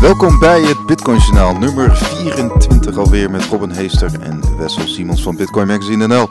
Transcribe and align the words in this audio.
Welkom 0.00 0.38
bij 0.38 0.60
het 0.60 0.86
Bitcoin 0.86 1.18
Journaal 1.18 1.54
nummer 1.54 1.96
24 1.96 2.96
alweer 2.96 3.30
met 3.30 3.44
Robin 3.44 3.70
Heester 3.70 4.20
en 4.20 4.58
Wessel 4.58 4.86
Simons 4.86 5.22
van 5.22 5.36
Bitcoin 5.36 5.66
Magazine 5.66 6.06
NL. 6.06 6.28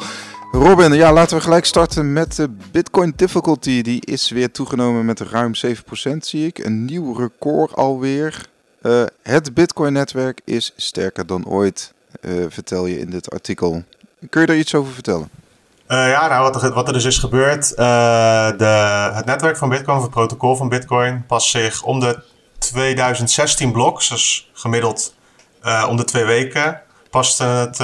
Robin, 0.52 0.94
ja, 0.94 1.14
laten 1.14 1.38
we 1.38 1.44
gelijk 1.44 1.66
starten 1.66 2.14
met 2.14 2.36
de 2.36 2.50
Bitcoin 2.72 3.14
difficulty. 3.16 3.82
Die 3.82 4.06
is 4.06 4.30
weer 4.30 4.52
toegenomen 4.52 5.06
met 5.06 5.20
ruim 5.20 5.52
7% 5.66 5.70
zie 6.18 6.46
ik. 6.46 6.58
Een 6.58 6.86
nieuw 6.86 7.14
record 7.14 7.76
alweer. 7.76 8.46
Uh, 8.82 9.04
het 9.24 9.54
Bitcoin-netwerk 9.54 10.42
is 10.46 10.74
sterker 10.76 11.26
dan 11.26 11.48
ooit, 11.48 11.94
uh, 12.22 12.46
vertel 12.50 12.86
je 12.86 13.00
in 13.00 13.10
dit 13.10 13.32
artikel. 13.32 13.84
Kun 14.30 14.42
je 14.42 14.48
daar 14.48 14.58
iets 14.58 14.76
over 14.76 14.94
vertellen? 14.94 15.30
Uh, 15.88 16.10
ja, 16.10 16.28
nou, 16.28 16.52
wat 16.52 16.64
er, 16.64 16.74
wat 16.74 16.88
er 16.88 16.94
dus 16.94 17.06
is 17.06 17.18
gebeurd. 17.18 17.76
de, 17.76 19.12
het 19.14 19.26
netwerk 19.26 19.58
van 19.58 19.70
Bitcoin, 19.70 19.98
of 19.98 20.04
het 20.04 20.12
protocol 20.12 20.56
van 20.56 20.70
Bitcoin, 20.70 21.26
past 21.26 21.50
zich 21.50 21.84
om 21.84 22.00
de 22.00 22.20
2016 22.58 23.72
bloks, 23.72 24.10
dus 24.10 24.50
gemiddeld 24.54 25.16
om 25.88 25.98
de 25.98 26.04
twee 26.04 26.26
weken, 26.26 26.82
past 27.10 27.38
het, 27.38 27.78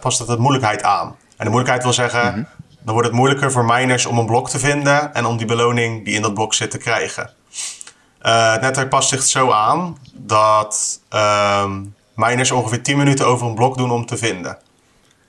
past 0.00 0.18
het, 0.18 0.28
het 0.28 0.38
moeilijkheid 0.38 0.82
aan. 0.82 1.16
En 1.36 1.44
de 1.44 1.50
moeilijkheid 1.50 1.82
wil 1.82 1.92
zeggen, 1.92 2.26
mhm. 2.26 2.42
dan 2.80 2.92
wordt 2.92 3.08
het 3.08 3.16
moeilijker 3.16 3.52
voor 3.52 3.64
miners 3.64 4.06
om 4.06 4.18
een 4.18 4.26
blok 4.26 4.48
te 4.48 4.58
vinden 4.58 5.14
en 5.14 5.24
om 5.24 5.36
die 5.36 5.46
beloning 5.46 6.04
die 6.04 6.14
in 6.14 6.22
dat 6.22 6.34
blok 6.34 6.54
zit 6.54 6.70
te 6.70 6.78
krijgen. 6.78 7.30
Uh, 8.22 8.52
het 8.52 8.60
netwerk 8.60 8.88
past 8.88 9.08
zich 9.08 9.22
zo 9.22 9.50
aan 9.50 9.98
dat 10.12 11.00
uh, 11.14 11.70
miners 12.14 12.50
ongeveer 12.50 12.82
10 12.82 12.96
minuten 12.96 13.26
over 13.26 13.46
een 13.46 13.54
blok 13.54 13.76
doen 13.76 13.90
om 13.90 14.06
te 14.06 14.16
vinden. 14.16 14.58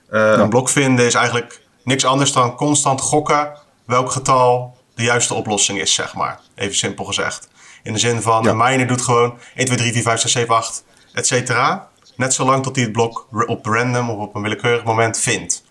Een 0.10 0.49
blok 0.49 0.70
vinden 0.70 1.05
is 1.05 1.13
eigenlijk 1.13 1.62
niks 1.84 2.05
anders 2.05 2.32
dan 2.32 2.55
constant 2.55 3.02
gokken 3.02 3.58
welk 3.86 4.12
getal 4.12 4.77
de 4.96 5.04
juiste 5.04 5.34
oplossing 5.34 5.80
is, 5.80 5.94
zeg 5.94 6.13
maar. 6.13 6.40
Even 6.55 6.76
simpel 6.76 7.05
gezegd. 7.05 7.50
In 7.84 7.94
de 7.94 8.00
zin 8.00 8.22
van, 8.22 8.44
ja. 8.44 8.50
een 8.50 8.58
miner 8.58 8.88
doet 8.88 9.02
gewoon 9.02 9.38
1, 9.55 9.66
2, 9.66 9.77
3, 9.77 9.94
4, 9.94 10.02
5, 10.02 10.20
6, 10.20 10.32
7, 10.32 10.55
8, 10.55 10.84
et 11.13 11.27
cetera. 11.27 11.90
Net 12.16 12.34
zolang 12.34 12.63
tot 12.63 12.76
hij 12.76 12.84
het 12.84 12.93
blok 12.93 13.27
op 13.46 13.66
random 13.66 14.10
of 14.10 14.18
op 14.18 14.35
een 14.35 14.41
willekeurig 14.41 14.84
moment 14.84 15.18
vindt. 15.18 15.63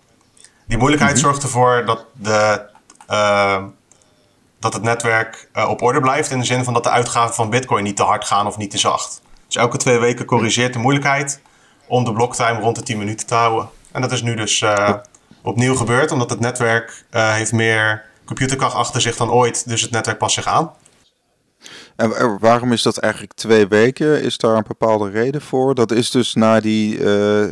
Die 0.67 0.79
moeilijkheid 0.79 1.15
mhm. 1.15 1.25
zorgt 1.25 1.43
ervoor 1.43 1.85
dat, 1.87 2.07
de, 2.13 2.67
uh, 3.11 3.63
dat 4.61 4.73
het 4.73 4.83
netwerk 4.83 5.49
uh, 5.57 5.69
op 5.69 5.83
orde 5.83 6.01
blijft. 6.01 6.31
In 6.31 6.39
de 6.39 6.45
zin 6.45 6.65
van 6.65 6.73
dat 6.75 6.85
de 6.85 6.91
uitgaven 6.91 7.35
van 7.35 7.51
Bitcoin 7.51 7.85
niet 7.85 7.97
te 7.97 8.03
hard 8.03 8.25
gaan 8.25 8.47
of 8.47 8.57
niet 8.57 8.71
te 8.71 8.79
zacht. 8.79 9.23
Dus 9.47 9.57
elke 9.57 9.77
twee 9.77 9.99
weken 9.99 10.25
corrigeert 10.25 10.73
de 10.73 10.79
moeilijkheid 10.79 11.41
om 11.87 12.05
de 12.05 12.13
blocktime 12.13 12.61
rond 12.61 12.77
de 12.77 12.83
10 12.83 12.99
minuten 12.99 13.27
te 13.27 13.35
houden. 13.35 13.69
En 13.93 14.01
dat 14.01 14.13
is 14.13 14.23
nu 14.23 14.35
dus 14.35 14.61
uh, 14.61 14.95
opnieuw 15.43 15.75
gebeurd, 15.75 16.13
omdat 16.13 16.31
het 16.31 16.41
netwerk 16.41 17.05
heeft 17.11 17.53
meer 17.53 18.05
computerkracht 18.25 18.75
achter 18.75 19.01
zich 19.01 19.17
dan 19.17 19.31
ooit. 19.31 19.69
Dus 19.69 19.81
het 19.81 19.91
netwerk 19.91 20.19
past 20.19 20.35
zich 20.35 20.47
aan. 20.47 20.73
En 21.97 22.39
waarom 22.39 22.73
is 22.73 22.83
dat 22.83 22.97
eigenlijk 22.97 23.33
twee 23.33 23.69
weken? 23.69 24.23
Is 24.23 24.39
daar 24.39 24.57
een 24.57 24.65
bepaalde 24.69 25.11
reden 25.11 25.43
voor? 25.43 25.75
Dat 25.75 25.91
is 25.91 26.11
dus 26.11 26.35
na 26.35 26.61
die 26.61 26.99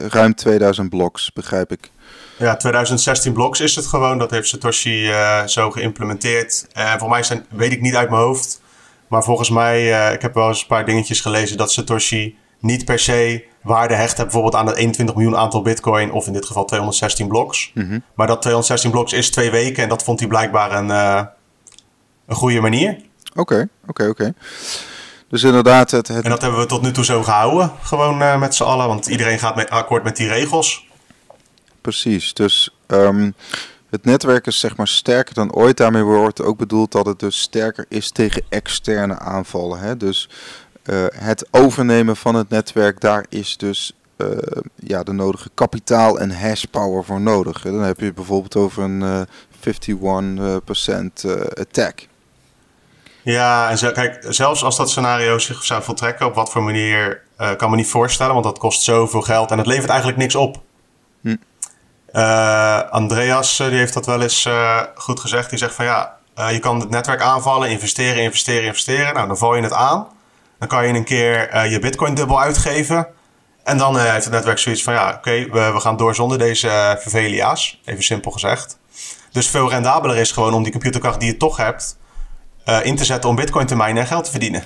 ruim 0.09 0.35
2000 0.35 0.91
bloks, 0.91 1.33
begrijp 1.33 1.73
ik. 1.73 1.91
Ja, 2.39 2.57
2016 2.57 3.33
blocks 3.33 3.61
is 3.61 3.77
het 3.77 3.87
gewoon. 3.87 4.19
Dat 4.19 4.31
heeft 4.31 4.49
Satoshi 4.49 5.09
uh, 5.09 5.47
zo 5.47 5.71
geïmplementeerd. 5.71 6.67
En 6.73 6.99
voor 6.99 7.09
mij 7.09 7.23
zijn, 7.23 7.47
weet 7.49 7.73
ik 7.73 7.81
niet 7.81 7.95
uit 7.95 8.11
mijn 8.11 8.23
hoofd. 8.23 8.61
Maar 9.09 9.25
volgens 9.25 9.51
mij, 9.51 10.13
ik 10.13 10.23
heb 10.23 10.35
wel 10.35 10.49
eens 10.49 10.61
een 10.61 10.67
paar 10.67 10.85
dingetjes 10.85 11.21
gelezen 11.21 11.57
dat 11.57 11.73
Satoshi 11.73 12.39
niet 12.63 12.85
per 12.85 12.99
se 12.99 13.45
waarde 13.63 13.95
hecht 13.95 14.17
heeft 14.17 14.23
bijvoorbeeld 14.23 14.55
aan 14.55 14.67
het 14.67 14.77
21 14.77 15.15
miljoen 15.15 15.37
aantal 15.37 15.63
bitcoin. 15.63 16.13
Of 16.13 16.27
in 16.27 16.33
dit 16.33 16.47
geval 16.47 16.65
216 16.65 17.29
blocks. 17.29 17.71
Mm 17.75 18.03
Maar 18.15 18.27
dat 18.27 18.41
216 18.41 18.91
blocks 18.91 19.13
is 19.13 19.31
twee 19.31 19.51
weken. 19.51 19.83
En 19.83 19.89
dat 19.89 20.03
vond 20.03 20.19
hij 20.19 20.29
blijkbaar 20.29 20.73
een, 20.73 20.89
uh, 20.89 21.23
een 22.27 22.37
goede 22.37 22.61
manier. 22.61 22.97
Oké, 23.35 23.69
oké, 23.87 24.09
oké. 24.09 24.35
Dus 25.29 25.43
inderdaad, 25.43 25.91
het, 25.91 26.09
het... 26.09 26.25
En 26.25 26.31
dat 26.31 26.43
hebben 26.43 26.61
we 26.61 26.67
tot 26.67 26.83
nu 26.83 26.91
toe 26.91 27.05
zo 27.05 27.23
gehouden. 27.23 27.73
Gewoon 27.83 28.39
met 28.39 28.55
z'n 28.55 28.63
allen. 28.63 28.87
Want 28.87 29.07
iedereen 29.07 29.39
gaat 29.39 29.57
met, 29.57 29.71
akkoord 29.71 30.03
met 30.03 30.17
die 30.17 30.29
regels 30.29 30.91
precies. 31.83 32.35
Dus 32.35 32.71
um, 32.87 33.35
het 33.91 34.05
netwerk 34.05 34.47
is 34.47 34.61
zeg 34.61 34.77
maar 34.77 34.89
sterker 34.89 35.35
dan 35.35 35.53
ooit. 35.53 35.77
Daarmee 35.77 36.03
wordt 36.03 36.43
ook 36.43 36.59
bedoeld 36.59 36.93
dat 36.93 37.07
het 37.07 37.19
dus 37.19 37.41
sterker 37.41 37.87
is 37.89 38.11
tegen 38.11 38.43
externe 38.49 39.19
aanvallen. 39.19 39.79
Hè? 39.79 39.97
Dus 39.97 40.29
uh, 40.85 41.05
het 41.11 41.49
overnemen 41.51 42.17
van 42.17 42.35
het 42.35 42.49
netwerk, 42.49 43.01
daar 43.01 43.27
is 43.29 43.57
dus 43.57 43.93
uh, 44.17 44.29
ja, 44.75 45.03
de 45.03 45.13
nodige 45.13 45.51
kapitaal 45.55 46.19
en 46.19 46.31
hashpower 46.31 47.05
voor 47.05 47.21
nodig. 47.21 47.63
Dan 47.63 47.81
heb 47.83 48.01
je 48.01 48.13
bijvoorbeeld 48.13 48.57
over 48.57 48.83
een 48.83 49.01
uh, 49.01 49.21
51% 50.01 51.61
attack. 51.61 52.09
Ja, 53.23 53.71
en 53.71 53.79
zo, 53.79 53.91
kijk, 53.91 54.27
zelfs 54.29 54.65
als 54.65 54.77
dat 54.77 54.91
scenario 54.91 55.39
zich 55.39 55.65
zou 55.65 55.83
voltrekken, 55.83 56.27
op 56.27 56.35
wat 56.35 56.51
voor 56.51 56.63
manier 56.63 57.23
kan 57.57 57.71
me 57.71 57.77
niet 57.77 57.89
voorstellen, 57.89 58.33
want 58.33 58.45
dat 58.45 58.59
kost 58.59 58.83
zoveel 58.83 59.21
geld 59.23 59.51
en 59.51 59.59
het 59.59 59.67
levert 59.67 59.89
eigenlijk 59.89 60.19
niks 60.19 60.35
op. 60.35 60.61
Hm. 61.21 61.37
Andreas 62.91 63.61
eh, 63.61 63.69
die 63.69 63.79
heeft 63.79 63.95
dat 63.95 64.07
wel 64.07 64.23
eens 64.23 64.49
goed 64.95 65.21
gezegd. 65.21 65.51
Die 65.51 65.59
zegt 65.59 65.75
van 65.75 65.85
ja, 65.85 66.17
je 66.51 66.59
kan 66.59 66.81
het 66.81 66.91
netwerk 66.91 67.21
aanvallen, 67.21 67.71
investeren, 67.71 68.23
investeren, 68.23 68.65
investeren. 68.65 69.15
Nou, 69.15 69.27
dan 69.27 69.39
val 69.39 69.55
je 69.57 69.63
het 69.63 69.73
aan. 69.73 70.07
Dan 70.63 70.71
kan 70.71 70.87
je 70.87 70.95
een 70.95 71.05
keer 71.05 71.67
je 71.67 71.79
bitcoin 71.79 72.15
dubbel 72.15 72.41
uitgeven. 72.41 73.07
En 73.65 73.79
dan 73.79 73.99
heeft 73.99 74.25
het 74.25 74.33
netwerk 74.33 74.59
zoiets 74.59 74.83
van 74.83 74.95
ja, 74.95 75.09
oké, 75.09 75.17
okay, 75.17 75.51
we, 75.51 75.73
we, 75.73 75.81
gaan 75.81 75.97
door 75.97 76.15
zonder 76.15 76.39
deze 76.39 76.99
vervelia's. 77.01 77.81
Even 77.85 78.03
simpel 78.03 78.31
gezegd. 78.31 78.79
Dus 79.33 79.49
veel 79.49 79.71
rendabeler 79.71 80.17
is 80.17 80.31
gewoon 80.31 80.55
om 80.55 80.63
die 80.63 80.73
computerkracht 80.73 81.21
die 81.21 81.29
je 81.29 81.37
toch 81.37 81.57
hebt... 81.57 81.97
in 82.83 82.97
te 82.97 83.05
zetten 83.05 83.31
om 83.31 83.37
bitcoin 83.37 83.67
te 83.67 83.77
minen 83.77 83.97
en 83.97 84.07
geld 84.07 84.25
te 84.25 84.31
verdienen. 84.31 84.65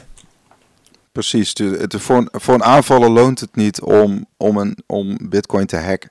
Precies, 1.13 1.53
het, 1.59 1.95
voor, 1.99 2.29
voor 2.33 2.55
een 2.55 2.65
aanvaller 2.65 3.11
loont 3.11 3.41
het 3.41 3.57
niet 3.57 3.81
om, 3.81 4.27
om, 4.37 4.57
een, 4.57 4.79
om 4.87 5.19
bitcoin 5.21 5.67
te 5.67 5.79
hacken. 5.79 6.11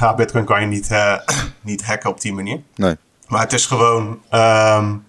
ja, 0.00 0.14
Bitcoin 0.20 0.44
kan 0.44 0.60
je 0.60 0.66
niet, 0.66 0.90
uh, 0.90 1.18
niet 1.60 1.84
hacken 1.84 2.10
op 2.10 2.20
die 2.20 2.32
manier. 2.32 2.60
Nee. 2.74 2.96
Maar 3.26 3.40
het 3.40 3.52
is 3.52 3.66
gewoon. 3.66 4.20
Um, 4.30 5.04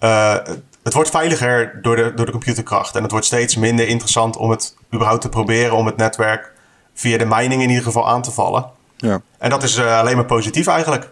uh, 0.00 0.36
het 0.82 0.94
wordt 0.94 1.10
veiliger 1.10 1.78
door 1.82 1.96
de, 1.96 2.12
door 2.14 2.26
de 2.26 2.32
computerkracht. 2.32 2.96
En 2.96 3.02
het 3.02 3.10
wordt 3.10 3.26
steeds 3.26 3.56
minder 3.56 3.88
interessant 3.88 4.36
om 4.36 4.50
het 4.50 4.76
überhaupt 4.94 5.22
te 5.22 5.28
proberen 5.28 5.76
om 5.76 5.86
het 5.86 5.96
netwerk 5.96 6.52
via 6.94 7.18
de 7.18 7.24
mining 7.24 7.62
in 7.62 7.68
ieder 7.68 7.84
geval 7.84 8.08
aan 8.08 8.22
te 8.22 8.30
vallen. 8.30 8.66
Ja. 8.96 9.20
En 9.38 9.50
dat 9.50 9.62
is 9.62 9.78
uh, 9.78 9.98
alleen 9.98 10.16
maar 10.16 10.24
positief 10.24 10.66
eigenlijk. 10.66 11.10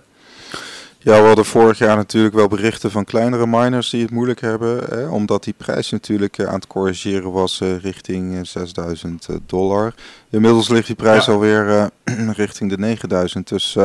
Ja, 1.06 1.20
we 1.20 1.26
hadden 1.26 1.44
vorig 1.44 1.78
jaar 1.78 1.96
natuurlijk 1.96 2.34
wel 2.34 2.48
berichten 2.48 2.90
van 2.90 3.04
kleinere 3.04 3.46
miners 3.46 3.90
die 3.90 4.02
het 4.02 4.10
moeilijk 4.10 4.40
hebben. 4.40 4.84
Hè, 4.88 5.06
omdat 5.08 5.44
die 5.44 5.54
prijs 5.56 5.90
natuurlijk 5.90 6.38
eh, 6.38 6.46
aan 6.46 6.54
het 6.54 6.66
corrigeren 6.66 7.32
was 7.32 7.60
uh, 7.60 7.78
richting 7.78 8.46
6000 8.46 9.26
uh, 9.30 9.36
dollar. 9.46 9.94
Inmiddels 10.30 10.68
ligt 10.68 10.86
die 10.86 10.96
prijs 10.96 11.26
ja. 11.26 11.32
alweer 11.32 11.90
richting 12.42 12.70
de 12.70 12.78
9000. 12.78 13.48
Dus 13.48 13.76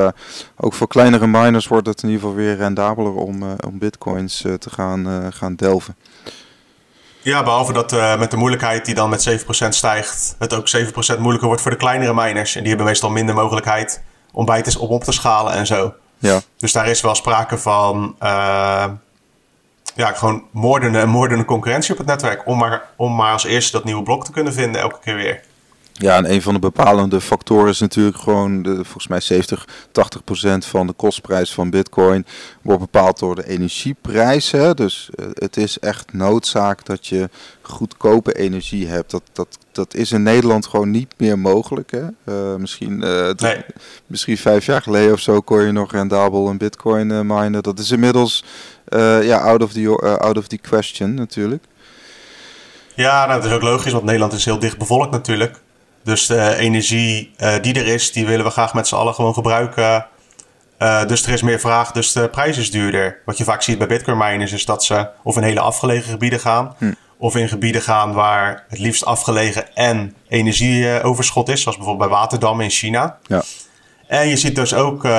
ook 0.58 0.74
voor 0.74 0.88
kleinere 0.88 1.28
miners 1.28 1.68
wordt 1.68 1.88
het 1.88 2.04
in 2.04 2.10
ieder 2.10 2.22
geval 2.22 2.38
weer 2.38 2.56
rendabeler 2.56 3.14
om, 3.14 3.44
om 3.66 3.80
bitcoins 3.80 4.42
te 4.42 4.70
gaan, 4.70 5.34
gaan 5.34 5.56
delven. 5.56 5.96
Ja, 7.22 7.44
behalve 7.44 7.74
dat 7.74 8.20
met 8.20 8.32
de 8.32 8.38
moeilijkheid 8.38 8.86
die 8.86 8.96
dan 8.96 9.10
met 9.10 9.44
7% 9.46 9.68
stijgt, 9.70 10.36
het 10.40 10.54
ook 10.54 10.68
7% 11.16 11.20
moeilijker 11.20 11.48
wordt 11.48 11.62
voor 11.62 11.72
de 11.72 11.78
kleinere 11.78 12.14
miners. 12.14 12.56
En 12.56 12.60
die 12.60 12.70
hebben 12.70 12.88
meestal 12.88 13.10
minder 13.10 13.36
mogelijkheid 13.36 14.02
om 14.32 14.46
bij 14.46 14.62
te, 14.62 14.80
om 14.80 14.90
op 14.90 15.04
te 15.04 15.12
schalen 15.12 15.54
en 15.54 15.66
zo. 15.66 15.94
Ja. 16.22 16.42
Dus 16.58 16.72
daar 16.72 16.88
is 16.88 17.02
wel 17.02 17.16
sprake 17.16 17.58
van 17.58 18.16
uh, 18.24 18.86
ja, 19.96 20.12
gewoon 20.14 20.44
moordende 20.52 21.00
en 21.00 21.10
moordende 21.10 21.46
concurrentie 21.46 21.92
op 21.92 21.98
het 21.98 22.08
netwerk. 22.08 22.48
Om 22.48 22.58
maar, 22.58 22.90
om 22.96 23.16
maar 23.16 23.32
als 23.32 23.44
eerste 23.44 23.72
dat 23.72 23.84
nieuwe 23.84 24.04
blok 24.04 24.26
te 24.26 24.32
kunnen 24.32 24.54
vinden 24.54 24.82
elke 24.82 25.00
keer 25.00 25.16
weer. 25.16 25.44
Ja, 26.02 26.16
en 26.16 26.32
een 26.32 26.42
van 26.42 26.54
de 26.54 26.60
bepalende 26.60 27.22
factoren 27.22 27.70
is 27.70 27.80
natuurlijk 27.80 28.18
gewoon, 28.18 28.62
de, 28.62 28.76
volgens 28.76 29.08
mij 29.08 29.20
70, 29.20 29.68
80 29.92 30.24
procent 30.24 30.66
van 30.66 30.88
de 30.88 30.94
kostprijs 30.94 31.54
van 31.54 31.70
bitcoin 31.70 32.26
wordt 32.62 32.80
bepaald 32.80 33.20
door 33.20 33.36
de 33.36 33.48
energieprijs. 33.48 34.52
Hè? 34.52 34.74
Dus 34.74 35.10
uh, 35.16 35.26
het 35.34 35.58
is 35.58 35.80
echt 35.80 36.14
noodzaak 36.14 36.86
dat 36.86 37.08
je 37.08 37.30
goedkope 37.62 38.34
energie 38.34 38.88
hebt. 38.88 39.12
Dat, 39.12 39.22
dat, 39.34 39.58
dat 39.72 39.94
is 39.94 40.12
in 40.12 40.24
Nederland 40.24 40.68
gewoon 40.68 40.92
niet 40.92 41.14
meer 41.18 41.40
mogelijk. 41.40 41.92
Hè? 41.92 42.04
Uh, 42.24 42.56
misschien, 42.56 43.02
uh, 43.04 43.30
nee. 43.36 43.66
misschien 44.08 44.38
vijf 44.38 44.66
jaar 44.66 44.82
geleden 44.82 45.14
of 45.14 45.20
zo 45.20 45.42
kon 45.42 45.62
je 45.62 45.72
nog 45.72 45.92
rendabel 45.92 46.50
een 46.50 46.58
bitcoin 46.58 47.28
minen. 47.28 47.64
Dat 47.64 47.80
is 47.80 47.92
inmiddels 47.92 48.44
ja, 49.22 49.38
out, 49.38 49.64
of 49.64 49.72
the, 49.72 50.18
out 50.20 50.38
of 50.38 50.48
the 50.48 50.58
question 50.58 51.14
natuurlijk. 51.14 51.64
Ja, 52.96 53.26
nou, 53.26 53.42
dat 53.42 53.50
is 53.50 53.56
ook 53.56 53.62
logisch, 53.62 53.92
want 53.92 54.04
Nederland 54.04 54.34
is 54.34 54.46
heel 54.46 54.60
dicht 54.60 54.78
bevolkt 54.78 55.12
natuurlijk. 55.12 55.61
Dus 56.04 56.26
de 56.26 56.56
energie 56.56 57.32
uh, 57.38 57.54
die 57.62 57.74
er 57.74 57.88
is, 57.88 58.12
die 58.12 58.26
willen 58.26 58.46
we 58.46 58.52
graag 58.52 58.74
met 58.74 58.88
z'n 58.88 58.96
allen 58.96 59.14
gewoon 59.14 59.34
gebruiken. 59.34 60.06
Uh, 60.80 61.06
dus 61.06 61.26
er 61.26 61.34
is 61.34 61.42
meer 61.42 61.60
vraag, 61.60 61.92
dus 61.92 62.12
de 62.12 62.30
prijs 62.30 62.58
is 62.58 62.72
duurder. 62.72 63.22
Wat 63.26 63.38
je 63.38 63.44
vaak 63.44 63.62
ziet 63.62 63.78
bij 63.78 63.88
bitcoin 63.88 64.18
miners 64.18 64.52
is 64.52 64.66
dat 64.66 64.84
ze 64.84 65.08
of 65.24 65.38
in 65.38 65.44
hele 65.44 65.60
afgelegen 65.60 66.10
gebieden 66.10 66.40
gaan... 66.40 66.76
Hm. 66.78 66.94
of 67.18 67.36
in 67.36 67.50
gebieden 67.50 67.82
gaan 67.82 68.14
waar 68.14 68.66
het 68.70 68.80
liefst 68.80 69.06
afgelegen 69.06 69.76
en 69.76 70.16
energieoverschot 70.28 71.50
is... 71.50 71.62
zoals 71.62 71.78
bijvoorbeeld 71.78 72.10
bij 72.10 72.18
waterdammen 72.20 72.66
in 72.66 72.72
China. 72.72 73.18
Ja. 73.28 73.42
En 74.08 74.28
je 74.28 74.38
ziet 74.38 74.56
dus 74.56 74.74
ook 74.74 75.06
uh, 75.06 75.12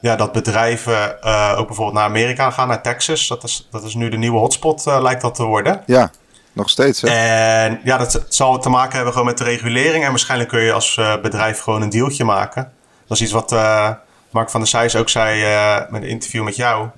ja, 0.00 0.16
dat 0.16 0.32
bedrijven 0.32 1.22
ook 1.56 1.66
bijvoorbeeld 1.66 1.92
naar 1.92 2.08
Amerika 2.08 2.50
gaan, 2.50 2.68
naar 2.68 2.82
Texas. 2.82 3.28
Dat 3.28 3.44
is, 3.44 3.68
dat 3.70 3.84
is 3.84 3.94
nu 3.94 4.08
de 4.08 4.16
nieuwe 4.16 4.38
hotspot, 4.38 4.84
lijkt 4.84 5.22
dat 5.22 5.34
te 5.34 5.44
worden. 5.44 5.82
Ja. 5.86 6.10
Nog 6.52 6.70
steeds, 6.70 7.00
hè? 7.00 7.08
En 7.08 7.80
ja, 7.84 7.98
dat 7.98 8.24
zal 8.28 8.58
te 8.58 8.68
maken 8.68 8.94
hebben 8.94 9.12
gewoon 9.12 9.28
met 9.28 9.38
de 9.38 9.44
regulering. 9.44 10.04
En 10.04 10.10
waarschijnlijk 10.10 10.50
kun 10.50 10.60
je 10.60 10.72
als 10.72 10.96
uh, 10.96 11.16
bedrijf 11.22 11.60
gewoon 11.60 11.82
een 11.82 11.90
dealtje 11.90 12.24
maken. 12.24 12.72
Dat 13.06 13.16
is 13.16 13.22
iets 13.22 13.32
wat 13.32 13.52
uh, 13.52 13.90
Mark 14.30 14.50
van 14.50 14.60
der 14.60 14.68
Zijs 14.68 14.96
ook 14.96 15.08
zei 15.08 15.42
uh, 15.42 15.90
met 15.90 16.02
een 16.02 16.08
interview 16.08 16.44
met 16.44 16.56
jou. 16.56 16.88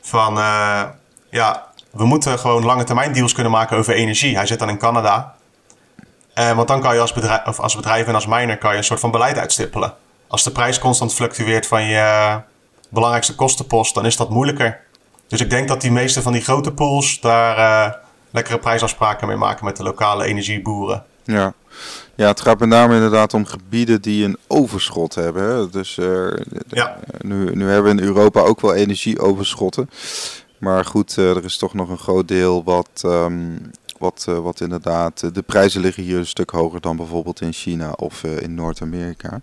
Van, 0.00 0.34
ja, 1.30 1.66
we 1.90 2.04
moeten 2.04 2.38
gewoon 2.38 2.64
lange 2.64 2.84
termijn 2.84 3.12
deals 3.12 3.32
kunnen 3.32 3.52
maken 3.52 3.76
over 3.76 3.94
energie. 3.94 4.36
Hij 4.36 4.46
zit 4.46 4.58
dan 4.58 4.68
in 4.68 4.78
Canada. 4.78 5.34
want 6.34 6.68
dan 6.68 6.80
kan 6.80 6.94
je 6.94 7.00
als 7.00 7.12
bedrijf, 7.12 7.46
of 7.46 7.60
als 7.60 7.76
bedrijf 7.76 8.06
en 8.06 8.14
als 8.14 8.26
miner 8.26 8.58
kan 8.58 8.70
je 8.70 8.76
een 8.76 8.84
soort 8.84 9.00
van 9.00 9.10
beleid 9.10 9.38
uitstippelen. 9.38 9.94
Als 10.28 10.42
de 10.42 10.50
prijs 10.50 10.78
constant 10.78 11.14
fluctueert 11.14 11.66
van 11.66 11.84
je 11.84 12.40
belangrijkste 12.88 13.34
kostenpost, 13.34 13.94
dan 13.94 14.06
is 14.06 14.16
dat 14.16 14.30
moeilijker. 14.30 14.80
Dus 15.28 15.40
ik 15.40 15.50
denk 15.50 15.68
dat 15.68 15.80
die 15.80 15.92
meeste 15.92 16.22
van 16.22 16.32
die 16.32 16.42
grote 16.42 16.72
pools 16.72 17.20
daar 17.20 18.00
lekkere 18.32 18.58
prijsafspraken 18.58 19.26
mee 19.26 19.36
maken 19.36 19.64
met 19.64 19.76
de 19.76 19.82
lokale 19.82 20.24
energieboeren. 20.24 21.04
Ja. 21.24 21.54
Ja, 22.14 22.26
het 22.26 22.40
gaat 22.40 22.58
met 22.58 22.68
name 22.68 22.94
inderdaad 22.94 23.34
om 23.34 23.46
gebieden 23.46 24.02
die 24.02 24.24
een 24.24 24.36
overschot 24.46 25.14
hebben. 25.14 25.42
Hè? 25.42 25.70
Dus 25.70 25.96
uh, 25.96 26.32
ja. 26.68 26.98
nu, 27.20 27.54
nu 27.54 27.68
hebben 27.68 27.96
we 27.96 28.00
in 28.00 28.06
Europa 28.08 28.40
ook 28.40 28.60
wel 28.60 28.74
energieoverschotten. 28.74 29.90
Maar 30.58 30.84
goed, 30.84 31.16
uh, 31.16 31.36
er 31.36 31.44
is 31.44 31.56
toch 31.56 31.74
nog 31.74 31.88
een 31.88 31.98
groot 31.98 32.28
deel 32.28 32.64
wat, 32.64 33.02
um, 33.04 33.70
wat, 33.98 34.26
uh, 34.28 34.38
wat 34.38 34.60
inderdaad... 34.60 35.34
de 35.34 35.42
prijzen 35.42 35.80
liggen 35.80 36.02
hier 36.02 36.18
een 36.18 36.26
stuk 36.26 36.50
hoger 36.50 36.80
dan 36.80 36.96
bijvoorbeeld 36.96 37.40
in 37.40 37.52
China 37.52 37.90
of 37.90 38.24
in 38.24 38.54
Noord-Amerika. 38.54 39.40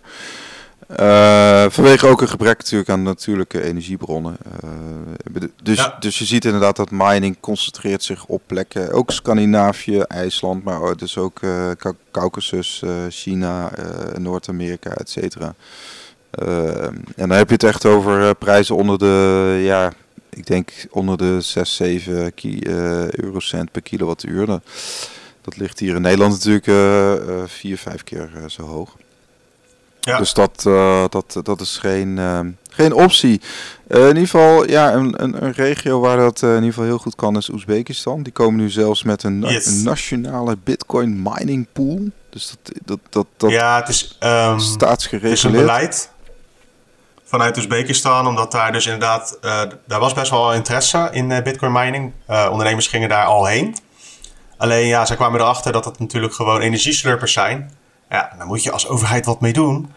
Uh, 0.88 1.64
vanwege 1.68 2.06
ook 2.06 2.20
een 2.20 2.28
gebrek 2.28 2.58
natuurlijk 2.58 2.90
aan 2.90 3.02
natuurlijke 3.02 3.62
energiebronnen. 3.62 4.36
Uh, 4.64 5.42
dus, 5.62 5.90
dus 6.00 6.18
je 6.18 6.24
ziet 6.24 6.44
inderdaad 6.44 6.76
dat 6.76 6.90
mining 6.90 7.40
concentreert 7.40 8.02
zich 8.02 8.26
op 8.26 8.42
plekken, 8.46 8.92
ook 8.92 9.10
Scandinavië, 9.10 10.00
IJsland, 10.00 10.64
maar 10.64 10.96
dus 10.96 11.18
ook 11.18 11.40
uh, 11.40 11.70
Caucasus, 12.10 12.82
China, 13.08 13.70
Noord-Amerika, 14.18 14.90
et 14.90 15.10
cetera. 15.10 15.54
en 16.30 17.04
dan 17.16 17.30
heb 17.30 17.46
je 17.46 17.54
het 17.54 17.64
echt 17.64 17.86
over 17.86 18.34
prijzen 18.34 18.76
onder 18.76 18.98
de, 18.98 19.60
ja, 19.64 19.92
ik 20.30 20.46
denk 20.46 20.72
onder 20.90 21.16
de 21.16 21.40
6, 21.40 21.76
7 21.76 22.32
eurocent 23.10 23.70
per 23.70 23.82
kilowattuur. 23.82 24.46
Dat 25.42 25.56
ligt 25.56 25.78
hier 25.78 25.94
in 25.94 26.02
Nederland 26.02 26.32
natuurlijk 26.32 27.50
4, 27.50 27.76
5 27.78 28.04
keer 28.04 28.30
zo 28.46 28.62
hoog. 28.62 28.96
Ja. 30.00 30.18
Dus 30.18 30.32
dat, 30.32 30.64
uh, 30.66 31.04
dat, 31.08 31.40
dat 31.42 31.60
is 31.60 31.78
geen, 31.78 32.16
uh, 32.16 32.40
geen 32.70 32.92
optie. 32.92 33.40
Uh, 33.88 34.00
in 34.00 34.06
ieder 34.06 34.22
geval, 34.22 34.68
ja, 34.68 34.92
een, 34.92 35.22
een, 35.22 35.44
een 35.44 35.52
regio 35.52 36.00
waar 36.00 36.16
dat 36.16 36.42
in 36.42 36.54
ieder 36.54 36.68
geval 36.68 36.84
heel 36.84 36.98
goed 36.98 37.14
kan 37.14 37.36
is 37.36 37.48
Oezbekistan. 37.48 38.22
Die 38.22 38.32
komen 38.32 38.60
nu 38.60 38.70
zelfs 38.70 39.02
met 39.02 39.22
een, 39.22 39.40
yes. 39.40 39.66
een 39.66 39.82
nationale 39.82 40.56
bitcoin 40.64 41.22
mining 41.22 41.66
pool. 41.72 42.08
Dus 42.30 42.50
dat, 42.50 42.74
dat, 42.84 42.98
dat, 43.08 43.26
dat 43.36 43.50
ja, 43.50 43.76
het 43.76 43.88
is 43.88 44.18
um, 44.20 44.58
staatsgereguleerd. 44.58 45.42
Het 45.42 45.52
is 45.52 45.58
een 45.58 45.66
beleid 45.66 46.10
vanuit 47.24 47.56
Oezbekistan, 47.56 48.26
omdat 48.26 48.52
daar 48.52 48.72
dus 48.72 48.84
inderdaad, 48.84 49.38
daar 49.86 50.00
was 50.00 50.12
best 50.12 50.30
wel 50.30 50.54
interesse 50.54 51.08
in 51.12 51.42
bitcoin 51.42 51.72
mining. 51.72 52.12
ondernemers 52.26 52.86
gingen 52.86 53.08
daar 53.08 53.24
al 53.24 53.46
heen. 53.46 53.76
Alleen 54.56 54.86
ja, 54.86 55.06
zij 55.06 55.16
kwamen 55.16 55.40
erachter 55.40 55.72
dat 55.72 55.84
het 55.84 55.98
natuurlijk 55.98 56.34
gewoon 56.34 56.60
energieslurpers 56.60 57.32
zijn. 57.32 57.72
Ja, 58.10 58.32
daar 58.38 58.46
moet 58.46 58.62
je 58.62 58.72
als 58.72 58.88
overheid 58.88 59.26
wat 59.26 59.40
mee 59.40 59.52
doen. 59.52 59.92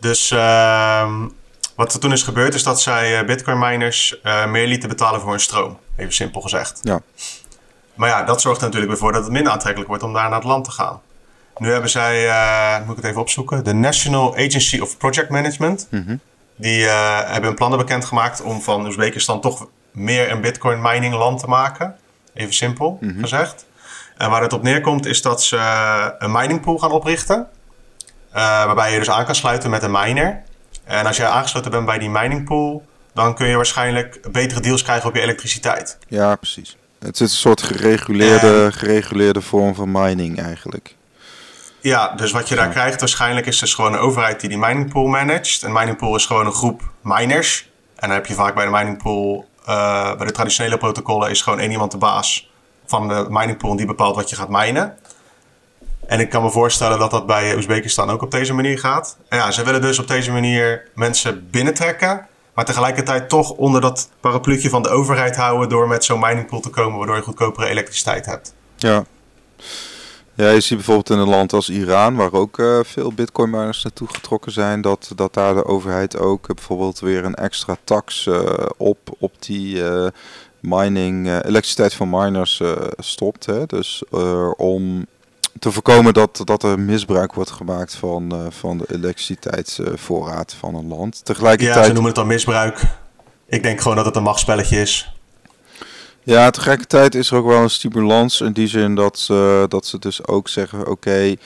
Dus 0.00 0.30
uh, 0.30 1.14
wat 1.76 1.94
er 1.94 2.00
toen 2.00 2.12
is 2.12 2.22
gebeurd, 2.22 2.54
is 2.54 2.62
dat 2.62 2.80
zij 2.80 3.20
uh, 3.20 3.26
bitcoin 3.26 3.58
miners 3.58 4.20
uh, 4.24 4.46
meer 4.46 4.66
lieten 4.66 4.88
betalen 4.88 5.20
voor 5.20 5.30
hun 5.30 5.40
stroom. 5.40 5.78
Even 5.96 6.12
simpel 6.12 6.40
gezegd. 6.40 6.80
Ja. 6.82 7.00
Maar 7.94 8.08
ja, 8.08 8.22
dat 8.22 8.40
zorgt 8.40 8.58
er 8.58 8.64
natuurlijk 8.64 8.92
weer 8.92 9.00
voor 9.00 9.12
dat 9.12 9.22
het 9.22 9.32
minder 9.32 9.52
aantrekkelijk 9.52 9.88
wordt 9.88 10.04
om 10.04 10.12
daar 10.12 10.28
naar 10.28 10.38
het 10.38 10.48
land 10.48 10.64
te 10.64 10.70
gaan. 10.70 11.00
Nu 11.56 11.70
hebben 11.70 11.90
zij, 11.90 12.26
uh, 12.26 12.86
moet 12.86 12.96
ik 12.96 13.02
het 13.02 13.10
even 13.10 13.20
opzoeken, 13.20 13.64
de 13.64 13.74
National 13.74 14.34
Agency 14.36 14.78
of 14.78 14.96
Project 14.96 15.28
Management. 15.28 15.86
Mm 15.90 16.04
-hmm. 16.06 16.20
Die 16.56 16.84
hebben 16.84 17.44
hun 17.44 17.54
plannen 17.54 17.78
bekendgemaakt 17.78 18.42
om 18.42 18.62
van 18.62 18.86
Oezbekistan 18.86 19.40
toch 19.40 19.66
meer 19.90 20.30
een 20.30 20.40
bitcoin 20.40 20.82
mining 20.82 21.14
land 21.14 21.38
te 21.40 21.46
maken. 21.46 21.96
Even 22.34 22.54
simpel 22.54 22.98
mm 23.00 23.08
-hmm. 23.08 23.20
gezegd. 23.20 23.66
En 24.22 24.30
waar 24.30 24.42
het 24.42 24.52
op 24.52 24.62
neerkomt 24.62 25.06
is 25.06 25.22
dat 25.22 25.42
ze 25.42 25.58
een 26.18 26.32
miningpool 26.32 26.78
gaan 26.78 26.90
oprichten. 26.90 27.36
Uh, 27.36 28.64
waarbij 28.64 28.92
je 28.92 28.98
dus 28.98 29.10
aan 29.10 29.24
kan 29.24 29.34
sluiten 29.34 29.70
met 29.70 29.82
een 29.82 29.90
miner. 29.90 30.42
En 30.84 31.06
als 31.06 31.16
je 31.16 31.26
aangesloten 31.26 31.70
bent 31.70 31.86
bij 31.86 31.98
die 31.98 32.10
miningpool, 32.10 32.86
dan 33.14 33.34
kun 33.34 33.46
je 33.46 33.56
waarschijnlijk 33.56 34.32
betere 34.32 34.60
deals 34.60 34.82
krijgen 34.82 35.08
op 35.08 35.14
je 35.14 35.20
elektriciteit. 35.20 35.98
Ja, 36.08 36.36
precies. 36.36 36.76
Het 36.98 37.14
is 37.14 37.20
een 37.20 37.38
soort 37.38 37.62
gereguleerde, 37.62 38.72
gereguleerde 38.72 39.40
vorm 39.40 39.74
van 39.74 39.92
mining 39.92 40.40
eigenlijk. 40.40 40.96
Ja, 41.80 42.08
dus 42.08 42.30
wat 42.30 42.48
je 42.48 42.54
daar 42.54 42.68
krijgt 42.68 43.00
waarschijnlijk 43.00 43.46
is 43.46 43.58
dus 43.58 43.74
gewoon 43.74 43.92
een 43.92 43.98
overheid 43.98 44.40
die 44.40 44.48
die 44.48 44.58
miningpool 44.58 45.06
managt. 45.06 45.62
Een 45.62 45.72
miningpool 45.72 46.16
is 46.16 46.26
gewoon 46.26 46.46
een 46.46 46.52
groep 46.52 46.82
miners. 47.00 47.70
En 47.94 48.08
dan 48.08 48.16
heb 48.16 48.26
je 48.26 48.34
vaak 48.34 48.54
bij 48.54 48.64
de 48.64 48.70
miningpool, 48.70 49.48
uh, 49.68 50.16
bij 50.16 50.26
de 50.26 50.32
traditionele 50.32 50.78
protocollen, 50.78 51.30
is 51.30 51.42
gewoon 51.42 51.58
één 51.58 51.70
iemand 51.70 51.90
de 51.90 51.98
baas 51.98 52.50
van 52.92 53.08
de 53.08 53.26
miningpool 53.28 53.70
en 53.70 53.76
die 53.76 53.86
bepaalt 53.86 54.16
wat 54.16 54.30
je 54.30 54.36
gaat 54.36 54.48
minen. 54.48 54.96
En 56.06 56.20
ik 56.20 56.28
kan 56.28 56.42
me 56.42 56.50
voorstellen 56.50 56.98
dat 56.98 57.10
dat 57.10 57.26
bij 57.26 57.54
Oezbekistan 57.56 58.10
ook 58.10 58.22
op 58.22 58.30
deze 58.30 58.54
manier 58.54 58.78
gaat. 58.78 59.16
Ja, 59.28 59.50
ze 59.50 59.64
willen 59.64 59.80
dus 59.80 59.98
op 59.98 60.08
deze 60.08 60.32
manier 60.32 60.88
mensen 60.94 61.48
binnentrekken. 61.50 62.26
Maar 62.54 62.64
tegelijkertijd 62.64 63.28
toch 63.28 63.50
onder 63.50 63.80
dat 63.80 64.08
parapluutje 64.20 64.68
van 64.68 64.82
de 64.82 64.88
overheid 64.88 65.36
houden 65.36 65.68
door 65.68 65.88
met 65.88 66.04
zo'n 66.04 66.20
miningpool 66.20 66.60
te 66.60 66.70
komen, 66.70 66.98
waardoor 66.98 67.16
je 67.16 67.22
goedkopere 67.22 67.66
elektriciteit 67.66 68.26
hebt. 68.26 68.54
Ja. 68.76 69.04
Ja, 70.34 70.50
je 70.50 70.60
ziet 70.60 70.76
bijvoorbeeld 70.76 71.10
in 71.10 71.18
een 71.18 71.28
land 71.28 71.52
als 71.52 71.68
Iran, 71.68 72.16
waar 72.16 72.32
ook 72.32 72.58
uh, 72.58 72.78
veel 72.84 73.12
bitcoin 73.12 73.50
miners 73.50 73.82
naartoe 73.82 74.08
getrokken 74.08 74.52
zijn, 74.52 74.80
dat, 74.80 75.12
dat 75.14 75.34
daar 75.34 75.54
de 75.54 75.64
overheid 75.64 76.18
ook 76.18 76.48
uh, 76.48 76.54
bijvoorbeeld 76.54 77.00
weer 77.00 77.24
een 77.24 77.34
extra 77.34 77.76
tax 77.84 78.26
uh, 78.26 78.42
op, 78.76 78.98
op 79.18 79.32
die 79.38 79.82
mining, 80.62 81.26
elektriciteit 81.26 81.94
van 81.94 82.10
miners 82.10 82.62
stopt. 82.98 83.46
Hè? 83.46 83.66
Dus 83.66 84.02
om 84.56 85.06
te 85.58 85.72
voorkomen 85.72 86.14
dat, 86.14 86.40
dat 86.44 86.62
er 86.62 86.78
misbruik 86.78 87.32
wordt 87.32 87.50
gemaakt 87.50 87.94
van, 87.94 88.34
uh, 88.34 88.46
van 88.50 88.78
de 88.78 88.84
elektriciteitsvoorraad 88.88 90.54
van 90.58 90.74
een 90.74 90.88
land. 90.88 91.24
Tegelijkertijd... 91.24 91.76
Ja, 91.76 91.84
ze 91.84 91.92
noemen 91.92 92.06
het 92.06 92.14
dan 92.14 92.26
misbruik. 92.26 92.82
Ik 93.46 93.62
denk 93.62 93.80
gewoon 93.80 93.96
dat 93.96 94.06
het 94.06 94.16
een 94.16 94.22
machtsspelletje 94.22 94.80
is. 94.80 95.12
Ja, 96.22 96.50
tegelijkertijd 96.50 97.14
is 97.14 97.30
er 97.30 97.36
ook 97.36 97.46
wel 97.46 97.62
een 97.62 97.70
stimulans 97.70 98.40
in 98.40 98.52
die 98.52 98.66
zin 98.66 98.94
dat 98.94 99.18
ze, 99.18 99.64
dat 99.68 99.86
ze 99.86 99.98
dus 99.98 100.26
ook 100.26 100.48
zeggen: 100.48 100.80
oké, 100.80 100.90
okay, 100.90 101.38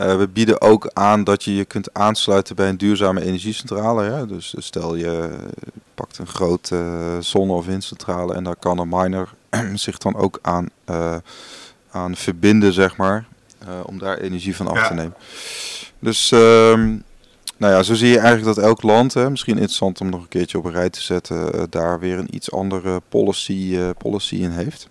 uh, 0.00 0.16
we 0.16 0.28
bieden 0.28 0.60
ook 0.60 0.90
aan 0.92 1.24
dat 1.24 1.44
je 1.44 1.54
je 1.54 1.64
kunt 1.64 1.94
aansluiten 1.94 2.56
bij 2.56 2.68
een 2.68 2.78
duurzame 2.78 3.22
energiecentrale. 3.22 4.02
Hè? 4.02 4.26
Dus 4.26 4.54
stel 4.58 4.94
je 4.94 5.30
pakt 5.94 6.18
een 6.18 6.26
grote 6.26 6.74
uh, 6.74 7.20
zonne- 7.20 7.52
of 7.52 7.66
windcentrale 7.66 8.34
en 8.34 8.44
daar 8.44 8.56
kan 8.56 8.78
een 8.78 8.88
miner 8.88 9.28
zich 9.74 9.98
dan 9.98 10.16
ook 10.16 10.38
aan, 10.42 10.68
uh, 10.90 11.16
aan 11.90 12.16
verbinden, 12.16 12.72
zeg 12.72 12.96
maar. 12.96 13.24
Eh, 13.58 13.68
om 13.82 13.98
daar 13.98 14.18
energie 14.18 14.56
van 14.56 14.68
af 14.68 14.86
te 14.86 14.94
nemen. 14.94 15.14
Dus 15.98 16.32
ehm, 16.32 16.96
nou 17.56 17.72
ja, 17.72 17.82
zo 17.82 17.94
zie 17.94 18.08
je 18.08 18.18
eigenlijk 18.18 18.56
dat 18.56 18.64
elk 18.64 18.82
land, 18.82 19.14
hè, 19.14 19.30
misschien 19.30 19.54
interessant 19.54 20.00
om 20.00 20.10
nog 20.10 20.20
een 20.20 20.28
keertje 20.28 20.58
op 20.58 20.64
een 20.64 20.72
rij 20.72 20.90
te 20.90 21.02
zetten, 21.02 21.66
daar 21.70 21.98
weer 21.98 22.18
een 22.18 22.34
iets 22.34 22.52
andere 22.52 23.00
policy, 23.08 23.78
policy 23.98 24.34
in 24.34 24.50
heeft. 24.50 24.88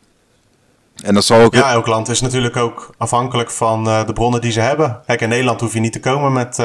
En 1.04 1.14
dat 1.14 1.24
zal 1.26 1.42
ook. 1.42 1.54
Ja, 1.54 1.72
elk 1.72 1.88
land 1.88 2.10
is 2.10 2.22
natuurlijk 2.22 2.56
ook 2.56 2.90
afhankelijk 2.98 3.52
van 3.52 3.84
de 3.84 4.14
bronnen 4.14 4.42
die 4.42 4.52
ze 4.52 4.60
hebben. 4.60 5.02
Kijk, 5.06 5.22
in 5.22 5.30
Nederland 5.30 5.62
hoef 5.62 5.74
je 5.74 5.80
niet 5.80 5.94
te 5.94 6.00
komen 6.00 6.34
met 6.34 6.58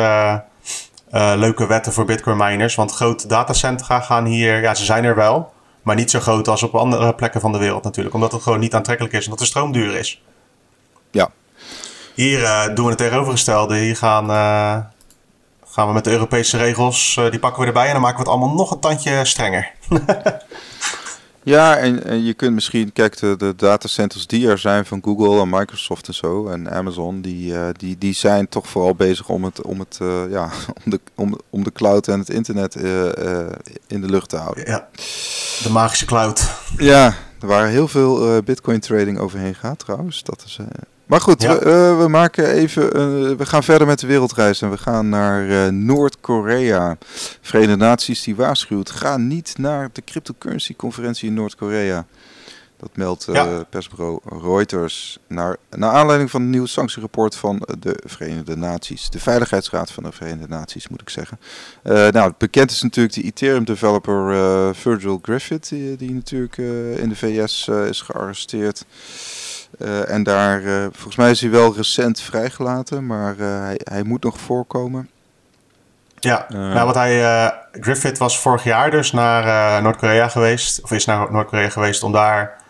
leuke 1.36 1.66
wetten 1.66 1.92
voor 1.92 2.04
Bitcoin 2.04 2.36
miners. 2.36 2.74
Want 2.74 2.92
grote 2.92 3.28
datacentra 3.28 4.00
gaan 4.00 4.24
hier, 4.24 4.60
ja, 4.60 4.74
ze 4.74 4.84
zijn 4.84 5.04
er 5.04 5.14
wel. 5.14 5.52
Maar 5.82 5.96
niet 5.96 6.10
zo 6.10 6.20
groot 6.20 6.48
als 6.48 6.62
op 6.62 6.74
andere 6.74 7.14
plekken 7.14 7.40
van 7.40 7.52
de 7.52 7.58
wereld 7.58 7.84
natuurlijk. 7.84 8.14
Omdat 8.14 8.32
het 8.32 8.42
gewoon 8.42 8.60
niet 8.60 8.74
aantrekkelijk 8.74 9.14
is 9.14 9.24
en 9.24 9.30
dat 9.30 9.38
de 9.38 9.44
stroom 9.44 9.72
duur 9.72 9.96
is. 9.96 10.22
Ja, 11.10 11.30
hier 12.14 12.70
doen 12.74 12.84
we 12.84 12.90
het 12.90 12.98
tegenovergestelde. 12.98 13.76
Hier 13.76 13.96
gaan, 13.96 14.28
gaan 15.66 15.86
we 15.86 15.92
met 15.92 16.04
de 16.04 16.10
Europese 16.10 16.56
regels, 16.56 17.20
die 17.30 17.38
pakken 17.38 17.60
we 17.60 17.66
erbij 17.66 17.86
en 17.86 17.92
dan 17.92 18.00
maken 18.00 18.16
we 18.16 18.22
het 18.22 18.32
allemaal 18.32 18.54
nog 18.54 18.70
een 18.70 18.80
tandje 18.80 19.24
strenger. 19.24 19.70
ja, 21.44 21.76
en, 21.76 22.04
en, 22.04 22.24
je 22.24 22.34
kunt 22.34 22.54
misschien, 22.54 22.92
kijk, 22.92 23.18
de, 23.18 23.36
de 23.36 23.54
datacenters 23.56 24.26
die 24.26 24.48
er 24.48 24.58
zijn 24.58 24.86
van 24.86 25.02
Google 25.02 25.40
en 25.40 25.48
Microsoft 25.48 26.08
en 26.08 26.14
zo 26.14 26.48
en 26.48 26.70
Amazon, 26.70 27.20
die, 27.20 27.54
die, 27.72 27.98
die 27.98 28.14
zijn 28.14 28.48
toch 28.48 28.66
vooral 28.66 28.94
bezig 28.94 29.28
om, 29.28 29.44
het, 29.44 29.62
om, 29.62 29.78
het, 29.78 29.98
ja, 30.30 30.50
om, 30.84 30.90
de, 30.90 31.00
om, 31.14 31.40
om 31.50 31.64
de 31.64 31.72
cloud 31.72 32.08
en 32.08 32.18
het 32.18 32.30
internet 32.30 32.74
in 33.86 34.00
de 34.00 34.08
lucht 34.08 34.28
te 34.28 34.36
houden. 34.36 34.66
Ja, 34.66 34.88
de 35.62 35.70
magische 35.70 36.04
cloud. 36.04 36.50
Ja, 36.76 37.14
er 37.40 37.46
waren 37.46 37.70
heel 37.70 37.88
veel 37.88 38.42
bitcoin 38.42 38.80
trading 38.80 39.18
overheen 39.18 39.54
gaat 39.54 39.78
trouwens. 39.78 40.22
Dat 40.22 40.42
is 40.46 40.58
maar 41.06 41.20
goed, 41.20 41.42
we, 41.42 41.96
we, 41.98 42.08
maken 42.08 42.50
even, 42.50 42.90
we 43.36 43.46
gaan 43.46 43.62
verder 43.62 43.86
met 43.86 43.98
de 43.98 44.06
wereldreis 44.06 44.62
en 44.62 44.70
we 44.70 44.78
gaan 44.78 45.08
naar 45.08 45.44
uh, 45.46 45.66
Noord-Korea. 45.66 46.96
Verenigde 47.40 47.76
Naties 47.76 48.22
die 48.22 48.36
waarschuwt, 48.36 48.90
ga 48.90 49.16
niet 49.16 49.58
naar 49.58 49.88
de 49.92 50.04
cryptocurrency 50.04 50.76
conferentie 50.76 51.28
in 51.28 51.34
Noord-Korea. 51.34 52.06
Dat 52.76 52.96
meldt 52.96 53.28
uh, 53.28 53.60
persbureau 53.70 54.20
Reuters 54.24 55.18
naar, 55.26 55.56
naar 55.70 55.90
aanleiding 55.90 56.30
van 56.30 56.42
een 56.42 56.50
nieuw 56.50 56.66
sanctierapport 56.66 57.36
van 57.36 57.62
de 57.78 58.00
Verenigde 58.04 58.56
Naties. 58.56 59.10
De 59.10 59.20
Veiligheidsraad 59.20 59.90
van 59.90 60.02
de 60.02 60.12
Verenigde 60.12 60.48
Naties, 60.48 60.88
moet 60.88 61.00
ik 61.00 61.10
zeggen. 61.10 61.40
Uh, 61.84 62.08
nou, 62.08 62.32
bekend 62.38 62.70
is 62.70 62.82
natuurlijk 62.82 63.14
de 63.14 63.22
Ethereum-developer 63.22 64.32
uh, 64.32 64.68
Virgil 64.72 65.18
Griffith, 65.22 65.68
die, 65.68 65.96
die 65.96 66.12
natuurlijk 66.12 66.56
in 66.98 67.08
de 67.08 67.16
VS 67.16 67.68
is 67.68 68.00
gearresteerd. 68.00 68.84
En 70.06 70.22
daar, 70.22 70.62
volgens 70.92 71.16
mij 71.16 71.30
is 71.30 71.40
hij 71.40 71.50
wel 71.50 71.74
recent 71.74 72.20
vrijgelaten, 72.20 73.06
maar 73.06 73.36
hij, 73.36 73.80
hij 73.84 74.02
moet 74.02 74.22
nog 74.22 74.40
voorkomen. 74.40 75.08
Ja, 76.20 76.46
nou, 76.48 76.86
wat 76.86 76.94
hij, 76.94 77.52
Griffith 77.72 78.18
was 78.18 78.38
vorig 78.38 78.64
jaar 78.64 78.90
dus 78.90 79.12
naar 79.12 79.82
Noord-Korea 79.82 80.28
geweest, 80.28 80.82
of 80.82 80.90
is 80.90 81.04
naar 81.04 81.32
Noord-Korea 81.32 81.68
geweest 81.68 82.02
om 82.02 82.12
daar 82.12 82.62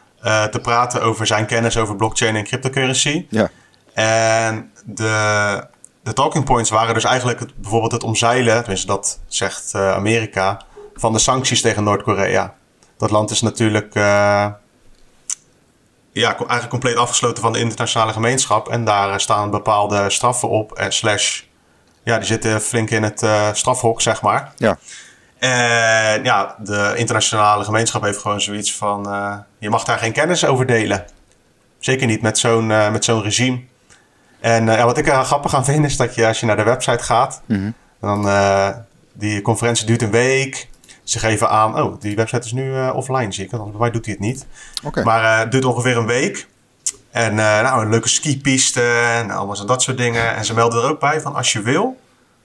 te 0.50 0.58
praten 0.62 1.02
over 1.02 1.26
zijn 1.26 1.46
kennis 1.46 1.76
over 1.76 1.96
blockchain 1.96 2.36
en 2.36 2.44
cryptocurrency. 2.44 3.26
Ja. 3.30 3.50
En 3.94 4.70
de, 4.84 5.66
de 6.02 6.12
talking 6.12 6.44
points 6.44 6.70
waren 6.70 6.94
dus 6.94 7.04
eigenlijk 7.04 7.40
het, 7.40 7.56
bijvoorbeeld 7.56 7.92
het 7.92 8.02
omzeilen, 8.02 8.58
tenminste 8.58 8.86
dat 8.86 9.20
zegt 9.26 9.74
Amerika, 9.74 10.60
van 10.94 11.12
de 11.12 11.18
sancties 11.18 11.60
tegen 11.60 11.84
Noord-Korea. 11.84 12.54
Dat 12.98 13.10
land 13.10 13.30
is 13.30 13.42
natuurlijk 13.42 13.94
ja, 16.20 16.36
eigenlijk 16.36 16.68
compleet 16.68 16.96
afgesloten 16.96 17.42
van 17.42 17.52
de 17.52 17.58
internationale 17.58 18.12
gemeenschap. 18.12 18.68
En 18.68 18.84
daar 18.84 19.20
staan 19.20 19.50
bepaalde 19.50 20.10
straffen 20.10 20.48
op. 20.48 20.72
En 20.72 20.92
slash, 20.92 21.42
ja, 22.02 22.16
die 22.16 22.26
zitten 22.26 22.60
flink 22.60 22.90
in 22.90 23.02
het 23.02 23.26
strafhok, 23.52 24.00
zeg 24.00 24.22
maar. 24.22 24.52
Ja. 24.56 24.78
En 25.38 26.24
ja, 26.24 26.56
de 26.58 26.92
internationale 26.96 27.64
gemeenschap 27.64 28.02
heeft 28.02 28.18
gewoon 28.18 28.40
zoiets 28.40 28.74
van: 28.74 29.08
uh, 29.08 29.36
je 29.58 29.70
mag 29.70 29.84
daar 29.84 29.98
geen 29.98 30.12
kennis 30.12 30.44
over 30.44 30.66
delen. 30.66 31.04
Zeker 31.78 32.06
niet 32.06 32.22
met 32.22 32.38
zo'n 32.38 32.70
uh, 32.70 32.90
met 32.90 33.04
zo'n 33.04 33.22
regime. 33.22 33.60
En 34.40 34.66
ja, 34.66 34.84
wat 34.84 34.98
ik 34.98 35.08
er 35.08 35.24
grappig 35.24 35.54
aan 35.54 35.64
vind, 35.64 35.84
is 35.84 35.96
dat 35.96 36.14
je 36.14 36.26
als 36.26 36.40
je 36.40 36.46
naar 36.46 36.56
de 36.56 36.62
website 36.62 37.04
gaat, 37.04 37.42
mm 37.46 37.56
-hmm. 37.56 37.74
dan 38.00 38.28
die 39.12 39.42
conferentie 39.42 39.86
duurt 39.86 40.02
een 40.02 40.10
week. 40.10 40.68
Ze 41.04 41.18
geven 41.18 41.48
aan, 41.48 41.82
oh, 41.82 42.00
die 42.00 42.16
website 42.16 42.46
is 42.46 42.52
nu 42.52 42.88
offline, 42.88 43.32
zie 43.32 43.44
ik. 43.44 43.50
Want 43.50 43.70
bij 43.70 43.80
mij 43.80 43.90
doet 43.90 44.04
hij 44.04 44.14
het 44.14 44.22
niet. 44.22 44.46
Okay. 44.84 45.04
Maar 45.04 45.38
het 45.38 45.52
duurt 45.52 45.64
ongeveer 45.64 45.96
een 45.96 46.06
week. 46.06 46.46
En 47.10 47.34
nou, 47.34 47.82
een 47.82 47.90
leuke 47.90 48.08
skipiste 48.08 48.82
en 49.12 49.30
allemaal 49.30 49.56
zo 49.56 49.64
dat 49.64 49.82
soort 49.82 49.96
dingen. 49.96 50.36
En 50.36 50.44
ze 50.44 50.54
melden 50.54 50.82
er 50.82 50.90
ook 50.90 51.00
bij 51.00 51.20
van 51.20 51.34
als 51.34 51.52
je 51.52 51.62
wil, 51.62 51.96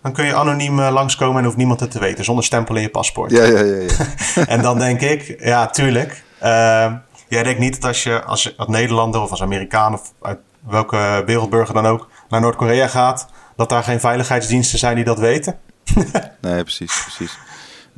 dan 0.01 0.13
kun 0.13 0.25
je 0.25 0.35
anoniem 0.35 0.79
uh, 0.79 0.91
langskomen 0.91 1.37
en 1.37 1.43
hoeft 1.43 1.57
niemand 1.57 1.79
het 1.79 1.91
te 1.91 1.99
weten, 1.99 2.23
zonder 2.23 2.43
stempel 2.43 2.75
in 2.75 2.81
je 2.81 2.89
paspoort. 2.89 3.31
Ja, 3.31 3.43
ja, 3.43 3.59
ja. 3.59 3.75
ja. 3.75 4.45
en 4.53 4.61
dan 4.61 4.77
denk 4.77 5.01
ik, 5.01 5.35
ja, 5.39 5.67
tuurlijk. 5.67 6.23
Uh, 6.43 6.93
jij 7.27 7.43
denkt 7.43 7.59
niet 7.59 7.73
dat 7.73 7.83
als 7.83 8.03
je 8.03 8.23
als, 8.23 8.57
als 8.57 8.67
Nederlander 8.67 9.21
of 9.21 9.31
als 9.31 9.41
Amerikaan 9.41 9.93
of 9.93 10.13
uit 10.21 10.39
welke 10.67 11.23
wereldburger 11.25 11.73
dan 11.73 11.85
ook 11.85 12.09
naar 12.29 12.41
Noord-Korea 12.41 12.87
gaat, 12.87 13.27
dat 13.55 13.69
daar 13.69 13.83
geen 13.83 13.99
veiligheidsdiensten 13.99 14.79
zijn 14.79 14.95
die 14.95 15.03
dat 15.03 15.19
weten? 15.19 15.59
nee, 16.41 16.63
precies, 16.63 17.01
precies. 17.01 17.37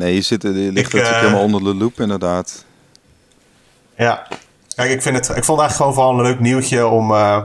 Nee, 0.02 0.14
je, 0.14 0.22
zit, 0.22 0.42
je 0.42 0.50
ligt 0.50 0.78
ik, 0.78 0.84
natuurlijk 0.84 1.12
uh, 1.12 1.20
helemaal 1.20 1.44
onder 1.44 1.64
de 1.64 1.76
loep, 1.76 2.00
inderdaad. 2.00 2.66
Ja, 3.96 4.28
kijk, 4.76 4.92
ik, 4.92 5.02
vind 5.02 5.16
het, 5.16 5.38
ik 5.38 5.44
vond 5.44 5.60
het 5.60 5.60
eigenlijk 5.60 5.76
gewoon 5.76 5.94
vooral 5.94 6.14
een 6.14 6.22
leuk 6.22 6.40
nieuwtje 6.40 6.88
om. 6.88 7.12
Uh, 7.12 7.44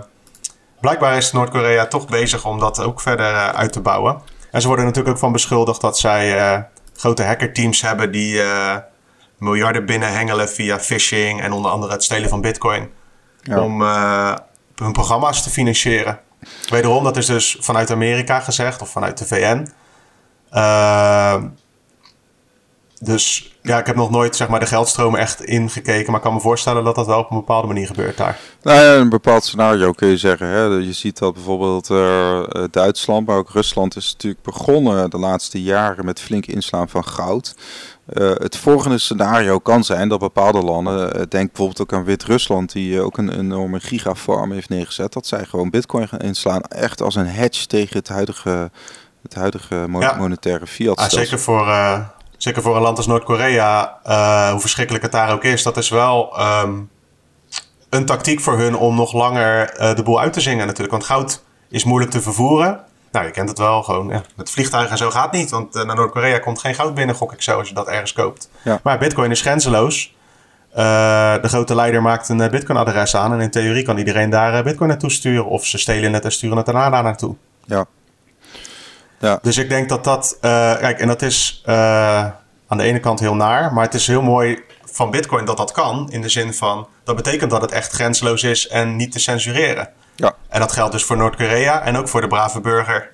blijkbaar 0.80 1.16
is 1.16 1.32
Noord-Korea 1.32 1.86
toch 1.86 2.06
bezig 2.06 2.46
om 2.46 2.58
dat 2.58 2.80
ook 2.80 3.00
verder 3.00 3.34
uit 3.52 3.72
te 3.72 3.80
bouwen. 3.80 4.22
En 4.50 4.60
ze 4.60 4.66
worden 4.66 4.84
natuurlijk 4.84 5.14
ook 5.14 5.20
van 5.20 5.32
beschuldigd 5.32 5.80
dat 5.80 5.98
zij 5.98 6.66
grote 6.96 7.22
hackerteams 7.22 7.80
hebben 7.80 8.12
die 8.12 8.42
miljarden 9.38 9.86
binnenhengelen 9.86 10.48
via 10.48 10.78
phishing 10.78 11.40
en 11.40 11.52
onder 11.52 11.70
andere 11.70 11.92
het 11.92 12.04
stelen 12.04 12.28
van 12.28 12.40
bitcoin. 12.40 12.90
Ja. 13.42 13.60
Om 13.60 13.82
hun 14.74 14.92
programma's 14.92 15.42
te 15.42 15.50
financieren. 15.50 16.20
Wederom, 16.70 17.04
dat 17.04 17.16
is 17.16 17.26
dus 17.26 17.56
vanuit 17.60 17.90
Amerika 17.90 18.40
gezegd 18.40 18.82
of 18.82 18.90
vanuit 18.90 19.18
de 19.18 19.26
VN. 19.26 19.68
Dus 23.00 23.54
ja, 23.62 23.78
ik 23.78 23.86
heb 23.86 23.96
nog 23.96 24.10
nooit 24.10 24.36
zeg 24.36 24.48
maar, 24.48 24.60
de 24.60 24.66
geldstromen 24.66 25.20
echt 25.20 25.44
ingekeken. 25.44 26.06
Maar 26.06 26.16
ik 26.16 26.22
kan 26.22 26.34
me 26.34 26.40
voorstellen 26.40 26.84
dat 26.84 26.94
dat 26.94 27.06
wel 27.06 27.18
op 27.18 27.30
een 27.30 27.36
bepaalde 27.36 27.66
manier 27.66 27.86
gebeurt 27.86 28.16
daar. 28.16 28.38
Nou 28.62 28.80
ja, 28.80 28.94
een 28.94 29.08
bepaald 29.08 29.44
scenario 29.44 29.92
kun 29.92 30.08
je 30.08 30.16
zeggen. 30.16 30.46
Hè. 30.46 30.62
Je 30.62 30.92
ziet 30.92 31.18
dat 31.18 31.34
bijvoorbeeld 31.34 31.90
uh, 31.90 32.42
Duitsland, 32.70 33.26
maar 33.26 33.36
ook 33.36 33.50
Rusland 33.50 33.96
is 33.96 34.12
natuurlijk 34.12 34.42
begonnen 34.42 35.10
de 35.10 35.18
laatste 35.18 35.62
jaren 35.62 36.04
met 36.04 36.20
flink 36.20 36.46
inslaan 36.46 36.88
van 36.88 37.04
goud. 37.04 37.54
Uh, 38.12 38.30
het 38.34 38.56
volgende 38.56 38.98
scenario 38.98 39.58
kan 39.58 39.84
zijn 39.84 40.08
dat 40.08 40.18
bepaalde 40.18 40.62
landen, 40.62 41.16
uh, 41.16 41.22
denk 41.28 41.46
bijvoorbeeld 41.46 41.80
ook 41.80 41.92
aan 41.92 42.04
Wit-Rusland, 42.04 42.72
die 42.72 43.00
ook 43.00 43.18
een 43.18 43.38
enorme 43.38 43.80
gigafarm 43.80 44.52
heeft 44.52 44.68
neergezet, 44.68 45.12
dat 45.12 45.26
zij 45.26 45.44
gewoon 45.44 45.70
bitcoin 45.70 46.08
gaan 46.08 46.18
inslaan. 46.18 46.60
Echt 46.60 47.02
als 47.02 47.14
een 47.14 47.26
hedge 47.26 47.66
tegen 47.66 47.96
het 47.96 48.08
huidige, 48.08 48.70
het 49.22 49.34
huidige 49.34 49.84
mo 49.88 50.00
ja. 50.00 50.16
monetaire 50.16 50.66
fiat. 50.66 50.98
Ah, 50.98 51.08
zeker 51.08 51.38
voor 51.38 51.66
zeker 52.36 52.62
voor 52.62 52.76
een 52.76 52.82
land 52.82 52.96
als 52.96 53.06
Noord-Korea, 53.06 53.98
uh, 54.06 54.50
hoe 54.50 54.60
verschrikkelijk 54.60 55.04
het 55.04 55.12
daar 55.12 55.32
ook 55.32 55.44
is, 55.44 55.62
dat 55.62 55.76
is 55.76 55.88
wel 55.88 56.40
um, 56.40 56.90
een 57.90 58.04
tactiek 58.04 58.40
voor 58.40 58.58
hun 58.58 58.76
om 58.76 58.96
nog 58.96 59.12
langer 59.12 59.80
uh, 59.80 59.94
de 59.94 60.02
boel 60.02 60.20
uit 60.20 60.32
te 60.32 60.40
zingen 60.40 60.66
natuurlijk. 60.66 60.90
Want 60.90 61.04
goud 61.04 61.42
is 61.68 61.84
moeilijk 61.84 62.12
te 62.12 62.22
vervoeren. 62.22 62.80
Nou, 63.12 63.26
je 63.26 63.32
kent 63.32 63.48
het 63.48 63.58
wel, 63.58 63.82
gewoon 63.82 64.08
ja, 64.08 64.22
met 64.36 64.50
vliegtuigen 64.50 64.92
en 64.92 64.98
zo 64.98 65.10
gaat 65.10 65.32
niet. 65.32 65.50
Want 65.50 65.76
uh, 65.76 65.84
naar 65.84 65.96
Noord-Korea 65.96 66.38
komt 66.38 66.58
geen 66.58 66.74
goud 66.74 66.94
binnen, 66.94 67.14
gok 67.14 67.32
ik 67.32 67.42
zo, 67.42 67.58
als 67.58 67.68
je 67.68 67.74
dat 67.74 67.88
ergens 67.88 68.12
koopt. 68.12 68.50
Ja. 68.62 68.80
Maar 68.82 68.98
bitcoin 68.98 69.30
is 69.30 69.40
grenzeloos. 69.40 70.14
de 70.74 71.40
grote 71.42 71.74
leider 71.74 72.02
maakt 72.02 72.28
een 72.28 72.50
bitcoin-adres 72.50 73.16
aan 73.16 73.32
en 73.32 73.40
in 73.40 73.50
theorie 73.50 73.82
kan 73.82 73.98
iedereen 73.98 74.30
daar 74.30 74.62
bitcoin 74.62 74.88
naartoe 74.88 75.10
sturen. 75.10 75.46
Of 75.46 75.66
ze 75.66 75.78
stelen 75.78 76.12
het 76.12 76.24
en 76.24 76.32
sturen 76.32 76.56
het 76.56 76.66
daarna 76.66 76.90
daar 76.90 77.02
naartoe. 77.02 77.36
Ja. 77.64 77.86
Ja. 79.18 79.38
Dus 79.42 79.58
ik 79.58 79.68
denk 79.68 79.88
dat 79.88 80.04
dat, 80.04 80.36
uh, 80.36 80.40
kijk, 80.76 81.00
en 81.00 81.08
dat 81.08 81.22
is 81.22 81.62
uh, 81.66 81.74
aan 82.66 82.78
de 82.78 82.82
ene 82.82 83.00
kant 83.00 83.20
heel 83.20 83.34
naar, 83.34 83.72
maar 83.72 83.84
het 83.84 83.94
is 83.94 84.06
heel 84.06 84.22
mooi 84.22 84.62
van 84.84 85.10
Bitcoin 85.10 85.44
dat 85.44 85.56
dat 85.56 85.72
kan. 85.72 86.10
In 86.10 86.20
de 86.22 86.28
zin 86.28 86.54
van, 86.54 86.86
dat 87.04 87.16
betekent 87.16 87.50
dat 87.50 87.62
het 87.62 87.72
echt 87.72 87.92
grensloos 87.92 88.42
is 88.42 88.68
en 88.68 88.96
niet 88.96 89.12
te 89.12 89.18
censureren. 89.18 89.88
Ja. 90.16 90.34
En 90.48 90.60
dat 90.60 90.72
geldt 90.72 90.92
dus 90.92 91.04
voor 91.04 91.16
Noord-Korea 91.16 91.82
en 91.82 91.96
ook 91.96 92.08
voor 92.08 92.20
de 92.20 92.26
brave 92.26 92.60
burger, 92.60 93.10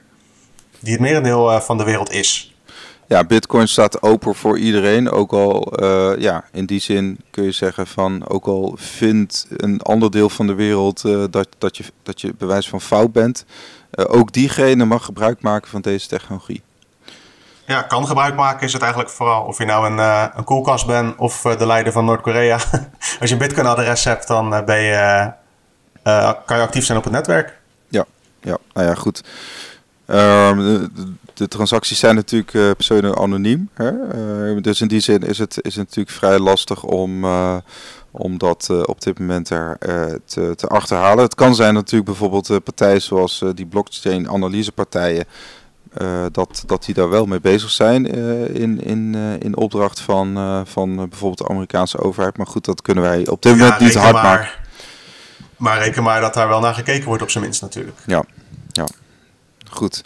die 0.80 0.92
het 0.92 1.00
merendeel 1.00 1.52
uh, 1.52 1.60
van 1.60 1.78
de 1.78 1.84
wereld 1.84 2.10
is. 2.10 2.54
Ja, 3.06 3.24
Bitcoin 3.24 3.68
staat 3.68 4.02
open 4.02 4.34
voor 4.34 4.58
iedereen. 4.58 5.10
Ook 5.10 5.32
al, 5.32 5.82
uh, 5.82 6.12
ja, 6.18 6.44
in 6.52 6.66
die 6.66 6.80
zin 6.80 7.20
kun 7.30 7.44
je 7.44 7.52
zeggen 7.52 7.86
van, 7.86 8.28
ook 8.28 8.46
al 8.46 8.74
vindt 8.78 9.46
een 9.56 9.80
ander 9.80 10.10
deel 10.10 10.28
van 10.28 10.46
de 10.46 10.54
wereld 10.54 11.04
uh, 11.04 11.24
dat, 11.30 11.48
dat, 11.58 11.76
je, 11.76 11.84
dat 12.02 12.20
je 12.20 12.34
bewijs 12.38 12.68
van 12.68 12.80
fout 12.80 13.12
bent, 13.12 13.44
ook 13.96 14.32
diegene 14.32 14.84
mag 14.84 15.04
gebruik 15.04 15.42
maken 15.42 15.70
van 15.70 15.80
deze 15.80 16.08
technologie. 16.08 16.62
Ja, 17.66 17.82
kan 17.82 18.06
gebruik 18.06 18.34
maken 18.34 18.66
is 18.66 18.72
het 18.72 18.82
eigenlijk 18.82 19.12
vooral. 19.12 19.44
Of 19.44 19.58
je 19.58 19.64
nou 19.64 19.86
een, 19.86 19.98
uh, 19.98 20.24
een 20.34 20.44
koelkast 20.44 20.86
bent 20.86 21.16
of 21.16 21.44
uh, 21.44 21.58
de 21.58 21.66
leider 21.66 21.92
van 21.92 22.04
Noord-Korea. 22.04 22.54
Als 23.20 23.28
je 23.28 23.32
een 23.32 23.38
Bitcoin-adres 23.38 24.04
hebt, 24.04 24.26
dan 24.26 24.64
ben 24.64 24.80
je, 24.80 25.32
kan 26.46 26.56
je 26.56 26.62
actief 26.62 26.84
zijn 26.84 26.98
op 26.98 27.04
het 27.04 27.12
netwerk. 27.12 27.58
Ja, 27.88 28.04
ja. 28.40 28.56
nou 28.72 28.86
ja, 28.86 28.94
goed. 28.94 29.24
Ehm, 30.06 30.56
de, 30.56 30.90
de, 31.34 31.48
transacties 31.48 31.98
zijn 31.98 32.14
natuurlijk 32.14 32.52
uh, 32.52 32.70
pseudo-anoniem. 32.76 33.70
dus 34.60 34.80
in 34.80 34.88
die 34.88 35.00
zin 35.00 35.22
is 35.22 35.38
het, 35.38 35.58
is 35.62 35.76
het 35.76 35.88
natuurlijk 35.88 36.16
vrij 36.16 36.38
lastig 36.38 36.82
om, 36.82 37.24
om 38.12 38.38
dat 38.38 38.68
uh, 38.70 38.80
op 38.84 39.00
dit 39.00 39.18
moment 39.18 39.50
er 39.50 39.76
uh, 39.80 40.04
te, 40.24 40.52
te, 40.56 40.66
achterhalen. 40.66 41.24
Het 41.24 41.34
kan 41.34 41.54
zijn 41.54 41.74
natuurlijk 41.74 42.04
bijvoorbeeld 42.04 42.50
uh, 42.50 42.56
partijen 42.64 43.02
zoals 43.02 43.44
die 43.54 43.66
blockchain 43.66 44.28
analysepartijen, 44.28 45.24
dat, 46.32 46.62
dat 46.66 46.84
die 46.84 46.94
daar 46.94 47.08
wel 47.08 47.26
mee 47.26 47.40
bezig 47.40 47.70
zijn 47.70 48.06
in, 48.54 48.84
in, 48.84 49.14
in 49.38 49.56
opdracht 49.56 50.00
van, 50.00 50.34
van 50.66 50.96
bijvoorbeeld 50.96 51.38
de 51.38 51.48
Amerikaanse 51.48 51.98
overheid. 51.98 52.36
Maar 52.36 52.46
goed, 52.46 52.64
dat 52.64 52.82
kunnen 52.82 53.04
wij 53.04 53.26
op 53.28 53.42
dit 53.42 53.56
moment 53.56 53.80
niet 53.80 53.94
hard 53.94 54.12
maar, 54.12 54.22
maken. 54.22 54.50
Maar 55.56 55.78
reken 55.78 56.02
maar 56.02 56.20
dat 56.20 56.34
daar 56.34 56.48
wel 56.48 56.60
naar 56.60 56.74
gekeken 56.74 57.04
wordt 57.04 57.22
op 57.22 57.30
zijn 57.30 57.44
minst 57.44 57.60
natuurlijk. 57.62 57.98
Ja, 58.06 58.24
ja. 58.68 58.86
goed. 59.70 60.04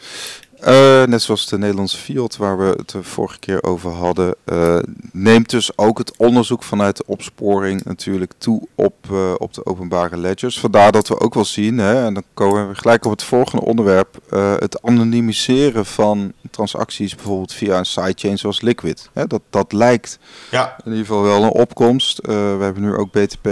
Uh, 0.60 1.04
net 1.04 1.22
zoals 1.22 1.46
de 1.46 1.58
Nederlandse 1.58 1.96
Fiat, 1.96 2.36
waar 2.36 2.58
we 2.58 2.74
het 2.76 2.90
de 2.90 3.02
vorige 3.02 3.38
keer 3.38 3.62
over 3.62 3.90
hadden, 3.90 4.34
uh, 4.44 4.78
neemt 5.12 5.50
dus 5.50 5.78
ook 5.78 5.98
het 5.98 6.16
onderzoek 6.16 6.62
vanuit 6.62 6.96
de 6.96 7.06
opsporing 7.06 7.84
natuurlijk 7.84 8.32
toe 8.38 8.68
op, 8.74 8.94
uh, 9.12 9.34
op 9.38 9.54
de 9.54 9.66
openbare 9.66 10.16
ledgers. 10.16 10.60
Vandaar 10.60 10.92
dat 10.92 11.08
we 11.08 11.20
ook 11.20 11.34
wel 11.34 11.44
zien, 11.44 11.78
hè, 11.78 12.04
en 12.04 12.14
dan 12.14 12.22
komen 12.34 12.68
we 12.68 12.74
gelijk 12.74 13.04
op 13.04 13.10
het 13.10 13.22
volgende 13.22 13.64
onderwerp, 13.64 14.18
het 14.58 14.82
anonimiseren 14.82 15.86
van 15.86 16.32
transacties 16.50 17.14
bijvoorbeeld 17.14 17.52
via 17.52 17.78
een 17.78 17.86
sidechain 17.86 18.38
zoals 18.38 18.60
Liquid. 18.60 19.10
Hè, 19.12 19.26
dat, 19.26 19.42
dat 19.50 19.72
lijkt 19.72 20.18
ja. 20.50 20.76
in 20.84 20.90
ieder 20.90 21.06
geval 21.06 21.22
wel 21.22 21.42
een 21.42 21.50
opkomst. 21.50 22.26
we 22.26 22.58
hebben 22.60 22.82
nu 22.82 22.94
ook 22.94 23.10
BTP... 23.10 23.48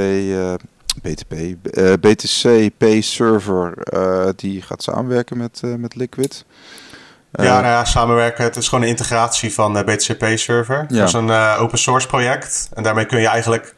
BTP, 1.03 1.35
BTC 2.01 2.71
Pay 2.79 3.01
Server, 3.01 3.75
die 4.37 4.63
gaat 4.63 4.83
samenwerken 4.83 5.37
met, 5.37 5.63
met 5.77 5.95
Liquid. 5.95 6.45
Ja, 7.43 7.61
nou 7.61 7.65
ja, 7.65 7.85
samenwerken. 7.85 8.45
Het 8.45 8.57
is 8.57 8.69
gewoon 8.69 8.85
een 8.85 8.91
integratie 8.91 9.55
van 9.55 9.75
de 9.75 9.85
BTCP-server. 9.85 10.87
Ja. 10.89 10.99
Dat 10.99 11.09
is 11.09 11.13
een 11.13 11.29
uh, 11.29 11.57
open 11.61 11.79
source 11.79 12.07
project. 12.07 12.69
En 12.75 12.83
daarmee 12.83 13.07
kun 13.07 13.21
je 13.21 13.29
eigenlijk 13.29 13.75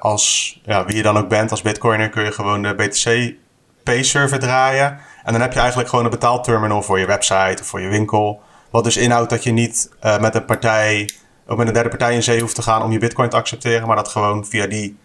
als 0.00 0.60
ja, 0.64 0.84
wie 0.84 0.96
je 0.96 1.02
dan 1.02 1.16
ook 1.16 1.28
bent, 1.28 1.50
als 1.50 1.62
bitcoiner, 1.62 2.08
kun 2.08 2.24
je 2.24 2.32
gewoon 2.32 2.62
de 2.62 2.74
BTC 2.74 3.34
Pay-server 3.82 4.38
draaien. 4.38 4.98
En 5.24 5.32
dan 5.32 5.40
heb 5.40 5.52
je 5.52 5.58
eigenlijk 5.58 5.88
gewoon 5.88 6.04
een 6.04 6.10
betaalterminal 6.10 6.82
voor 6.82 6.98
je 6.98 7.06
website 7.06 7.56
of 7.60 7.66
voor 7.66 7.80
je 7.80 7.88
winkel. 7.88 8.42
Wat 8.70 8.84
dus 8.84 8.96
inhoudt 8.96 9.30
dat 9.30 9.44
je 9.44 9.52
niet 9.52 9.90
met 10.20 10.34
een 10.34 10.44
partij 10.44 11.10
of 11.46 11.56
met 11.56 11.66
een 11.66 11.72
derde 11.72 11.88
partij 11.88 12.14
in 12.14 12.22
zee 12.22 12.40
hoeft 12.40 12.54
te 12.54 12.62
gaan 12.62 12.82
om 12.82 12.92
je 12.92 12.98
bitcoin 12.98 13.28
te 13.28 13.36
accepteren, 13.36 13.86
maar 13.86 13.96
dat 13.96 14.08
gewoon 14.08 14.46
via 14.46 14.66
die 14.66 14.98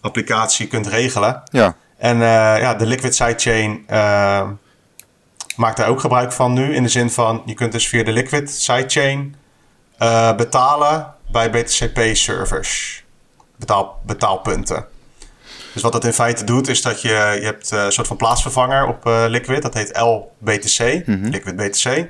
applicatie 0.00 0.66
kunt 0.66 0.86
regelen. 0.86 1.42
Ja. 1.50 1.74
En 1.98 2.18
ja, 2.18 2.74
de 2.74 2.86
Liquid 2.86 3.14
Sidechain 3.14 3.84
maakt 5.56 5.76
daar 5.76 5.88
ook 5.88 6.00
gebruik 6.00 6.32
van 6.32 6.52
nu. 6.52 6.74
In 6.74 6.82
de 6.82 6.88
zin 6.88 7.10
van, 7.10 7.42
je 7.44 7.54
kunt 7.54 7.72
dus 7.72 7.88
via 7.88 8.04
de 8.04 8.12
Liquid 8.12 8.50
Sidechain 8.50 9.36
uh, 9.98 10.34
betalen 10.34 11.14
bij 11.30 11.50
BTCP-servers. 11.50 13.04
Betaal, 13.56 14.00
betaalpunten. 14.06 14.86
Dus 15.72 15.82
wat 15.82 15.92
dat 15.92 16.04
in 16.04 16.12
feite 16.12 16.44
doet, 16.44 16.68
is 16.68 16.82
dat 16.82 17.02
je, 17.02 17.08
je 17.08 17.44
hebt 17.44 17.70
een 17.70 17.92
soort 17.92 18.06
van 18.06 18.16
plaatsvervanger 18.16 18.86
op 18.86 19.04
Liquid. 19.04 19.62
Dat 19.62 19.74
heet 19.74 19.98
LBTC, 19.98 21.06
mm 21.06 21.24
Liquid 21.24 21.56
BTC. 21.56 22.08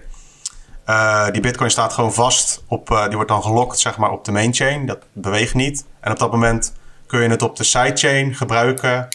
Uh, 0.86 1.30
die 1.30 1.40
bitcoin 1.40 1.70
staat 1.70 1.92
gewoon 1.92 2.14
vast 2.14 2.62
op, 2.68 2.90
uh, 2.90 3.04
die 3.04 3.14
wordt 3.14 3.28
dan 3.28 3.42
gelokt 3.42 3.78
zeg 3.78 3.96
maar 3.96 4.10
op 4.10 4.24
de 4.24 4.32
main 4.32 4.54
chain. 4.54 4.86
Dat 4.86 4.98
beweegt 5.12 5.54
niet. 5.54 5.84
En 6.00 6.12
op 6.12 6.18
dat 6.18 6.30
moment 6.30 6.72
kun 7.06 7.22
je 7.22 7.28
het 7.28 7.42
op 7.42 7.56
de 7.56 7.64
sidechain 7.64 8.34
gebruiken 8.34 9.08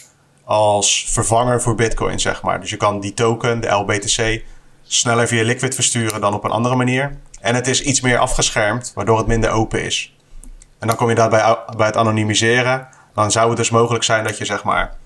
als 0.44 1.06
vervanger 1.08 1.62
voor 1.62 1.74
bitcoin 1.74 2.20
zeg 2.20 2.42
maar. 2.42 2.60
Dus 2.60 2.70
je 2.70 2.76
kan 2.76 3.00
die 3.00 3.14
token, 3.14 3.60
de 3.60 3.68
LBTC, 3.68 4.42
sneller 4.82 5.28
via 5.28 5.44
Liquid 5.44 5.74
versturen 5.74 6.20
dan 6.20 6.34
op 6.34 6.44
een 6.44 6.50
andere 6.50 6.76
manier. 6.76 7.16
En 7.40 7.54
het 7.54 7.66
is 7.66 7.82
iets 7.82 8.00
meer 8.00 8.18
afgeschermd, 8.18 8.92
waardoor 8.94 9.18
het 9.18 9.26
minder 9.26 9.50
open 9.50 9.84
is. 9.84 10.16
En 10.78 10.86
dan 10.86 10.96
kom 10.96 11.08
je 11.08 11.14
daarbij 11.14 11.56
bij 11.76 11.86
het 11.86 11.96
anonimiseren. 11.96 12.88
Dan 13.14 13.30
zou 13.30 13.48
het 13.48 13.56
dus 13.56 13.70
mogelijk 13.70 14.04
zijn 14.04 14.24
dat 14.24 14.38
je 14.38 14.44
zeg 14.44 14.64
maar 14.64 14.96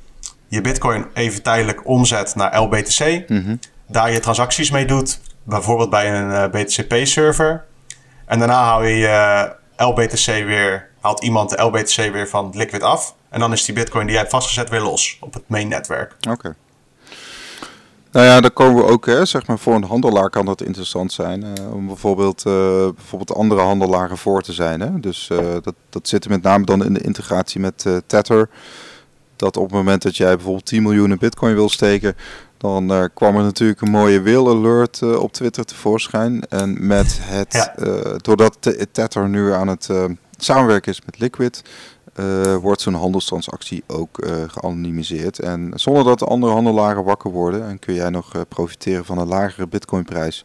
je 0.49 0.61
bitcoin 0.61 1.07
even 1.15 1.43
tijdelijk 1.43 1.87
omzet 1.87 2.35
naar 2.35 2.61
LBTC. 2.61 3.29
Mm 3.29 3.45
-hmm. 3.45 3.59
Daar 3.87 4.13
je 4.13 4.21
transacties 4.21 4.71
mee 4.71 4.87
doet 4.87 5.21
bijvoorbeeld 5.43 5.91
bij 5.91 6.15
een 6.15 6.31
eh, 6.31 6.51
BTCP-server. 6.51 7.65
En 8.27 8.39
daarna 8.39 8.63
haal 8.63 8.83
je 8.83 8.97
je 8.97 9.53
LBTC 9.77 10.27
weer, 10.27 10.89
haalt 11.07 11.23
iemand 11.23 11.51
de 11.51 11.63
LBTC 11.63 12.13
weer 12.13 12.29
van 12.29 12.51
Liquid 12.55 12.83
af. 12.83 13.15
En 13.29 13.41
dan 13.41 13.53
is 13.53 13.65
die 13.65 13.75
bitcoin 13.75 14.03
die 14.03 14.11
jij 14.11 14.21
hebt 14.21 14.35
vastgezet 14.35 14.71
weer 14.71 14.81
los 14.81 15.19
op 15.21 15.35
het 15.35 15.43
main 15.47 15.69
netwerk. 15.69 16.17
Oké. 16.31 16.57
Nou 18.13 18.27
ja, 18.27 18.41
dan 18.41 18.53
komen 18.53 18.85
we 18.85 18.91
ook, 18.91 19.07
hè, 19.07 19.25
zeg 19.25 19.47
maar, 19.47 19.59
voor 19.59 19.75
een 19.75 19.85
handelaar 19.85 20.31
kan 20.31 20.47
dat 20.47 20.63
interessant 20.63 21.13
zijn. 21.13 21.45
Uh, 21.45 21.75
om 21.75 21.87
bijvoorbeeld, 21.87 22.45
uh, 22.47 22.53
bijvoorbeeld 22.95 23.35
andere 23.35 23.61
handelaren 23.61 24.19
voor 24.19 24.43
te 24.43 24.53
zijn. 24.53 24.81
Hè? 24.81 25.01
Dus 25.01 25.29
uh, 25.33 25.39
dat, 25.39 25.75
dat 25.91 26.09
zit 26.09 26.29
met 26.29 26.43
name 26.43 26.65
dan 26.65 26.85
in 26.85 26.95
de 26.95 27.01
integratie 27.01 27.61
met 27.61 27.87
Tether. 28.07 28.49
Dat 29.37 29.57
op 29.57 29.63
het 29.63 29.73
moment 29.73 30.03
dat 30.03 30.17
jij 30.17 30.35
bijvoorbeeld 30.35 30.67
10 30.67 30.83
miljoen 30.83 31.17
bitcoin 31.19 31.55
wil 31.55 31.69
steken, 31.69 32.17
dan 32.57 32.93
uh, 32.93 33.05
kwam 33.15 33.37
er 33.37 33.43
natuurlijk 33.43 33.81
een 33.81 33.91
mooie 33.91 34.23
whale 34.23 34.51
alert 34.51 35.01
uh, 35.01 35.23
op 35.23 35.33
Twitter 35.33 35.65
tevoorschijn. 35.65 36.47
En 36.49 36.87
met 36.87 37.19
het, 37.23 37.53
ja. 37.53 37.75
uh, 37.79 38.15
doordat 38.17 38.77
Tether 38.93 39.29
nu 39.29 39.53
aan 39.53 39.69
het 39.69 39.89
samenwerken 40.37 40.93
is 40.93 41.01
met 41.05 41.19
Liquid, 41.19 41.63
wordt 42.61 42.81
zo'n 42.81 42.95
handelstransactie 42.95 43.85
ook 43.87 44.29
geanonimiseerd. 44.47 45.39
En 45.39 45.73
zonder 45.75 46.05
dat 46.05 46.19
de 46.19 46.25
andere 46.25 46.53
handelaren 46.53 47.05
wakker 47.05 47.31
worden, 47.31 47.69
en 47.69 47.79
kun 47.79 47.95
jij 47.95 48.11
nog 48.11 48.33
profiteren 48.49 49.05
van 49.05 49.19
een 49.19 49.29
lagere 49.29 49.67
bitcoinprijs. 49.67 50.45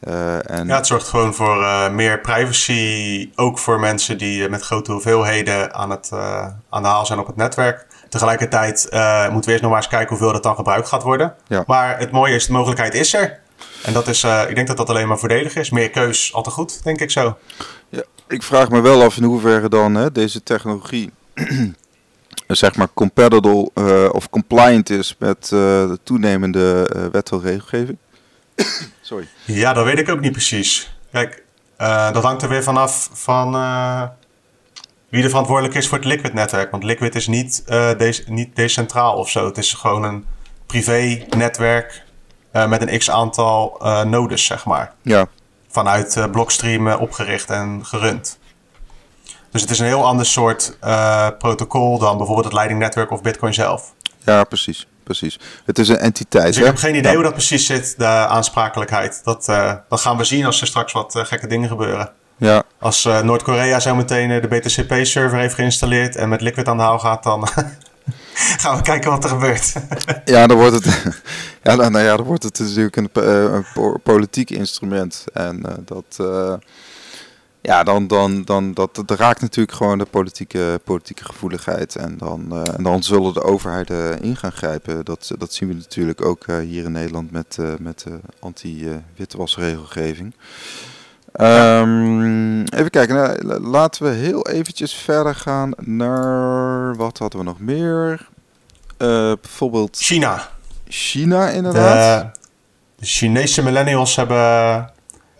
en... 0.00 0.66
Ja, 0.66 0.76
het 0.76 0.86
zorgt 0.86 1.08
gewoon 1.08 1.34
voor 1.34 1.90
meer 1.92 2.20
privacy, 2.20 3.30
ook 3.34 3.58
voor 3.58 3.80
mensen 3.80 4.18
die 4.18 4.48
met 4.48 4.62
grote 4.62 4.92
hoeveelheden 4.92 5.74
aan, 5.74 5.90
het, 5.90 6.12
aan 6.68 6.82
de 6.82 6.88
haal 6.88 7.06
zijn 7.06 7.18
op 7.18 7.26
het 7.26 7.36
netwerk. 7.36 7.86
Tegelijkertijd 8.08 8.88
uh, 8.90 9.22
moeten 9.22 9.44
we 9.44 9.50
eerst 9.50 9.62
nog 9.62 9.70
maar 9.72 9.80
eens 9.80 9.90
kijken 9.90 10.08
hoeveel 10.08 10.32
dat 10.32 10.42
dan 10.42 10.54
gebruikt 10.54 10.88
gaat 10.88 11.02
worden. 11.02 11.34
Ja. 11.46 11.64
Maar 11.66 11.98
het 11.98 12.10
mooie 12.10 12.34
is, 12.34 12.46
de 12.46 12.52
mogelijkheid 12.52 12.94
is 12.94 13.14
er. 13.14 13.40
En 13.82 13.92
dat 13.92 14.08
is, 14.08 14.24
uh, 14.24 14.42
ik 14.48 14.54
denk 14.54 14.66
dat 14.66 14.76
dat 14.76 14.88
alleen 14.88 15.08
maar 15.08 15.18
voordelig 15.18 15.56
is. 15.56 15.70
Meer 15.70 15.90
keus, 15.90 16.34
altijd 16.34 16.54
goed, 16.54 16.84
denk 16.84 17.00
ik 17.00 17.10
zo. 17.10 17.36
Ja, 17.88 18.02
ik 18.28 18.42
vraag 18.42 18.70
me 18.70 18.80
wel 18.80 19.02
af 19.02 19.16
in 19.16 19.22
hoeverre 19.22 19.68
dan 19.68 19.94
hè, 19.94 20.12
deze 20.12 20.42
technologie 20.42 21.10
zeg 22.46 22.76
maar 22.76 22.88
compatible 22.94 23.70
uh, 23.74 24.08
of 24.12 24.30
compliant 24.30 24.90
is 24.90 25.16
met 25.18 25.48
de 25.48 25.98
toenemende 26.02 26.90
wet 27.12 27.30
en 27.30 27.40
regelgeving. 27.40 27.98
Sorry. 29.00 29.28
Ja, 29.44 29.72
dat 29.72 29.84
weet 29.84 29.98
ik 29.98 30.08
ook 30.08 30.20
niet 30.20 30.32
precies. 30.32 30.96
Kijk, 31.12 31.42
dat 32.12 32.22
hangt 32.22 32.42
er 32.42 32.48
weer 32.48 32.62
vanaf 32.62 33.10
van 33.12 33.50
wie 35.08 35.22
er 35.22 35.28
verantwoordelijk 35.28 35.74
is 35.74 35.88
voor 35.88 35.98
het 35.98 36.06
Liquid-netwerk. 36.06 36.70
Want 36.70 36.84
Liquid 36.84 37.14
is 37.14 37.26
niet, 37.26 37.62
de 37.66 38.22
niet 38.26 38.56
decentraal 38.56 39.16
of 39.16 39.30
zo. 39.30 39.46
Het 39.46 39.58
is 39.58 39.72
gewoon 39.72 40.02
een 40.02 40.24
privé-netwerk 40.66 42.02
met 42.52 42.82
een 42.82 42.98
x-aantal 42.98 43.80
nodes, 44.04 44.44
zeg 44.44 44.64
maar. 44.64 44.92
Ja. 45.02 45.26
Vanuit 45.68 46.28
Blockstream 46.32 46.88
opgericht 46.88 47.50
en 47.50 47.86
gerund. 47.86 48.38
Dus 49.50 49.60
het 49.60 49.70
is 49.70 49.78
een 49.78 49.86
heel 49.86 50.04
ander 50.04 50.26
soort 50.26 50.78
protocol 51.38 51.98
dan 51.98 52.16
bijvoorbeeld 52.16 52.46
het 52.46 52.54
Lightning 52.54 52.80
Network 52.80 53.10
of 53.10 53.22
Bitcoin 53.22 53.54
zelf. 53.54 53.94
Ja, 54.24 54.44
precies. 54.44 54.86
Precies. 55.04 55.38
Het 55.64 55.78
is 55.78 55.88
een 55.88 55.98
entiteit. 55.98 56.46
Dus 56.46 56.56
ik 56.56 56.64
heb 56.64 56.76
geen 56.76 56.94
idee 56.94 57.14
hoe 57.14 57.22
dat 57.22 57.32
precies 57.32 57.66
zit, 57.66 57.94
de 57.98 58.06
aansprakelijkheid. 58.06 59.20
Dat, 59.24 59.44
dat 59.88 60.00
gaan 60.00 60.16
we 60.16 60.24
zien 60.24 60.44
als 60.44 60.60
er 60.60 60.66
straks 60.66 60.92
wat 60.92 61.14
gekke 61.16 61.46
dingen 61.46 61.68
gebeuren. 61.68 62.10
Ja. 62.36 62.62
Als 62.78 63.04
Noord-Korea 63.04 63.80
zo 63.80 63.94
meteen 63.94 64.40
de 64.40 64.48
BTCP-server 64.48 65.38
heeft 65.38 65.54
geïnstalleerd 65.54 66.16
en 66.16 66.28
met 66.28 66.40
Liquid 66.40 66.68
aan 66.68 66.76
de 66.76 66.82
haal 66.82 66.98
gaat, 66.98 67.22
dan 67.22 67.48
gaan 68.62 68.76
we 68.76 68.82
kijken 68.82 69.10
wat 69.10 69.24
er 69.24 69.30
gebeurt. 69.30 69.72
ja, 70.34 70.46
dan 70.46 70.56
wordt 70.56 70.74
het, 70.74 71.02
ja, 71.62 71.74
nou, 71.74 71.98
ja, 72.04 72.16
dan 72.16 72.26
wordt 72.26 72.42
het 72.42 72.58
natuurlijk 72.58 72.96
een, 72.96 73.10
uh, 73.14 73.42
een 73.74 74.00
politiek 74.02 74.50
instrument. 74.50 75.24
En 75.32 75.62
dat, 75.84 76.16
ja, 77.60 77.82
dan, 77.82 78.06
dan, 78.06 78.44
dan 78.44 78.74
dat, 78.74 78.94
dat 78.94 79.10
raakt 79.10 79.40
natuurlijk 79.40 79.76
gewoon 79.76 79.98
de 79.98 80.04
politieke, 80.04 80.80
politieke 80.84 81.24
gevoeligheid. 81.24 81.96
En 81.96 82.18
dan, 82.18 82.66
en 82.76 82.82
dan 82.82 83.02
zullen 83.02 83.34
de 83.34 83.42
overheden 83.42 84.22
in 84.22 84.36
gaan 84.36 84.52
grijpen. 84.52 85.04
Dat, 85.04 85.30
dat 85.38 85.52
zien 85.52 85.68
we 85.68 85.74
natuurlijk 85.74 86.24
ook 86.24 86.46
hier 86.46 86.84
in 86.84 86.92
Nederland 86.92 87.30
met, 87.30 87.58
met 87.78 88.02
de 88.02 88.20
anti-witwasregelgeving. 88.40 90.34
Um, 91.40 92.64
even 92.64 92.90
kijken, 92.90 93.14
nou, 93.14 93.60
laten 93.60 94.04
we 94.04 94.10
heel 94.10 94.46
eventjes 94.46 94.94
verder 94.94 95.34
gaan 95.34 95.72
naar, 95.76 96.96
wat 96.96 97.18
hadden 97.18 97.38
we 97.38 97.44
nog 97.44 97.60
meer? 97.60 98.28
Uh, 98.98 99.32
bijvoorbeeld... 99.40 99.96
China. 99.96 100.48
China 100.88 101.48
inderdaad. 101.48 102.34
De, 102.34 102.40
de, 102.96 103.06
Chinese 103.06 103.62
millennials 103.62 104.16
hebben 104.16 104.90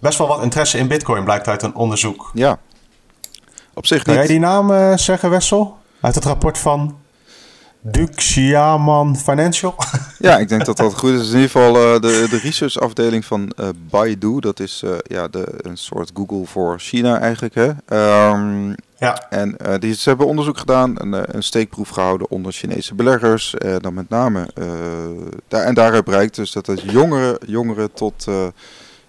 best 0.01 0.19
wel 0.19 0.27
wat 0.27 0.43
interesse 0.43 0.79
in 0.79 0.89
bitcoin, 0.89 1.25
blijkt 1.25 1.49
uit 1.49 1.63
een 1.63 1.75
onderzoek. 1.75 2.31
Ja. 2.35 2.59
Op 3.75 3.87
zich 3.87 4.03
Kan 4.03 4.15
niet. 4.15 4.23
jij 4.23 4.33
die 4.33 4.41
naam 4.41 4.71
uh, 4.71 4.97
zeggen, 4.97 5.31
Wessel? 5.31 5.79
Uit 6.01 6.15
het 6.15 6.25
rapport 6.25 6.59
van 6.59 6.98
Xiaman 8.15 9.17
Financial. 9.17 9.75
Ja, 10.21 10.39
ik 10.39 10.49
denk 10.49 10.65
dat 10.65 10.77
dat 10.77 10.95
goed 10.95 11.11
is. 11.11 11.29
In 11.29 11.35
ieder 11.35 11.51
geval 11.51 11.77
uh, 11.77 12.01
de, 12.01 12.27
de 12.31 12.39
researchafdeling 12.43 13.25
van 13.25 13.53
uh, 13.61 13.69
Baidu. 13.91 14.41
Dat 14.41 14.61
is 14.61 14.83
uh, 14.85 14.91
ja, 15.03 15.29
de, 15.29 15.47
een 15.57 15.77
soort 15.77 16.11
Google 16.15 16.47
voor 16.47 16.79
China 16.79 17.21
eigenlijk. 17.21 17.55
Hè? 17.55 17.69
Um, 18.29 18.75
ja. 18.97 19.27
En 19.31 19.57
die, 19.79 19.95
ze 19.95 20.09
hebben 20.09 20.27
onderzoek 20.27 20.59
gedaan, 20.59 20.95
een, 20.95 21.37
een 21.37 21.43
steekproef 21.43 21.89
gehouden 21.89 22.31
onder 22.31 22.53
Chinese 22.53 22.95
beleggers. 22.95 23.55
dan 23.81 23.95
met 23.95 24.09
name, 24.09 24.49
daar, 25.49 25.63
en 25.63 25.75
daaruit 25.75 26.05
blijkt 26.05 26.35
dus 26.35 26.53
dat 26.53 26.67
het 26.67 26.81
jongeren, 26.81 27.39
jongeren 27.47 27.93
tot 27.93 28.27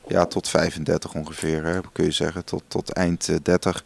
ja, 0.09 0.25
tot 0.25 0.47
35 0.47 1.13
ongeveer, 1.13 1.63
hè, 1.63 1.79
kun 1.91 2.05
je 2.05 2.11
zeggen, 2.11 2.45
tot, 2.45 2.63
tot 2.67 2.93
eind 2.93 3.29
30. 3.43 3.83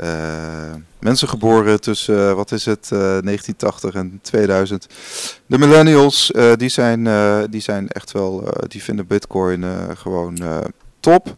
Uh, 0.00 0.74
mensen 0.98 1.28
geboren 1.28 1.80
tussen, 1.80 2.14
uh, 2.18 2.32
wat 2.32 2.52
is 2.52 2.64
het, 2.64 2.90
uh, 2.92 2.98
1980 2.98 3.94
en 3.94 4.18
2000. 4.22 4.86
De 5.46 5.58
millennials, 5.58 6.32
die, 6.56 6.68
zijn, 6.68 7.08
die 7.50 7.60
zijn 7.60 7.88
echt 7.88 8.12
wel, 8.12 8.48
die 8.68 8.82
vinden 8.82 9.06
bitcoin 9.06 9.64
gewoon 9.96 10.38
top. 11.00 11.36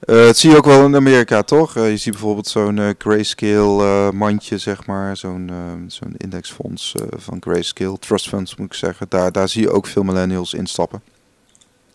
dat 0.00 0.36
zie 0.36 0.50
je 0.50 0.56
ook 0.56 0.64
wel 0.64 0.84
in 0.84 0.96
Amerika, 0.96 1.42
toch? 1.42 1.74
je 1.74 1.96
ziet 1.96 2.12
bijvoorbeeld 2.12 2.46
zo'n 2.46 2.94
grayscale 2.98 4.12
mandje, 4.12 4.58
zeg 4.58 4.86
maar, 4.86 5.16
zo'n 5.16 5.50
zo'n 5.86 6.14
indexfonds 6.16 6.94
van 7.10 7.36
grayscale, 7.40 7.98
trust 7.98 8.28
funds 8.28 8.56
moet 8.56 8.66
ik 8.66 8.74
zeggen. 8.74 9.06
Daar, 9.08 9.32
daar 9.32 9.48
zie 9.48 9.62
je 9.62 9.70
ook 9.70 9.86
veel 9.86 10.02
millennials 10.02 10.54
instappen. 10.54 11.02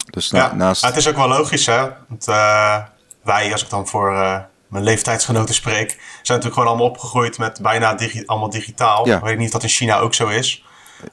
Dus 0.09 0.29
ja, 0.29 0.53
naast... 0.55 0.85
het 0.85 0.95
is 0.95 1.07
ook 1.07 1.15
wel 1.15 1.27
logisch, 1.27 1.65
hè? 1.65 1.89
Want 2.07 2.25
wij, 3.23 3.51
als 3.51 3.63
ik 3.63 3.69
dan 3.69 3.87
voor 3.87 4.47
mijn 4.69 4.83
leeftijdsgenoten 4.83 5.55
spreek, 5.55 5.89
zijn 5.89 5.99
natuurlijk 6.21 6.53
gewoon 6.53 6.67
allemaal 6.67 6.87
opgegroeid 6.87 7.37
met 7.37 7.59
bijna 7.61 7.93
digi 7.93 8.23
allemaal 8.25 8.49
digitaal. 8.49 9.07
Ja. 9.07 9.17
Ik 9.17 9.23
weet 9.23 9.37
niet 9.37 9.47
of 9.47 9.53
dat 9.53 9.63
in 9.63 9.69
China 9.69 9.99
ook 9.99 10.13
zo 10.13 10.27
is. 10.27 10.63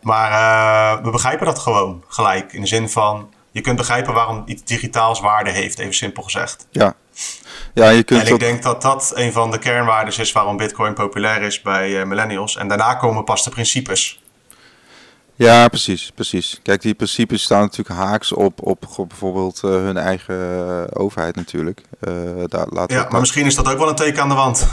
Maar 0.02 0.30
uh, 0.30 1.04
we 1.04 1.10
begrijpen 1.10 1.46
dat 1.46 1.58
gewoon 1.58 2.04
gelijk. 2.08 2.52
In 2.52 2.60
de 2.60 2.66
zin 2.66 2.88
van, 2.88 3.32
je 3.50 3.60
kunt 3.60 3.76
begrijpen 3.76 4.14
waarom 4.14 4.42
iets 4.46 4.62
digitaals 4.62 5.20
waarde 5.20 5.50
heeft, 5.50 5.78
even 5.78 5.94
simpel 5.94 6.22
gezegd. 6.22 6.66
Ja, 6.70 6.94
Ja, 7.74 7.88
je 7.88 8.02
kunt 8.02 8.22
en 8.22 8.32
ik 8.32 8.38
denk 8.38 8.62
dat 8.62 8.82
dat 8.82 9.12
een 9.14 9.32
van 9.32 9.50
de 9.50 9.58
kernwaarden 9.58 10.18
is 10.18 10.32
waarom 10.32 10.56
Bitcoin 10.56 10.94
populair 10.94 11.42
is 11.42 11.62
bij 11.62 11.90
uh, 11.90 12.04
millennials. 12.04 12.56
En 12.56 12.68
daarna 12.68 12.94
komen 12.94 13.24
pas 13.24 13.44
de 13.44 13.50
principes. 13.50 14.20
Ja, 15.38 15.68
precies, 15.68 16.12
precies. 16.14 16.60
Kijk, 16.62 16.82
die 16.82 16.94
principes 16.94 17.42
staan 17.42 17.60
natuurlijk 17.60 17.98
haaks 17.98 18.32
op, 18.32 18.66
op, 18.66 18.86
bijvoorbeeld 19.08 19.60
uh, 19.64 19.70
hun 19.70 19.96
eigen 19.96 20.96
overheid 20.96 21.36
natuurlijk. 21.36 21.82
daar, 22.46 22.66
laten 22.70 22.96
ja, 22.96 23.06
maar 23.10 23.20
misschien 23.20 23.46
is 23.46 23.54
dat 23.54 23.68
ook 23.68 23.78
wel 23.78 23.88
een 23.88 23.94
teken 23.94 24.22
aan 24.22 24.28
de 24.28 24.34
wand. 24.34 24.66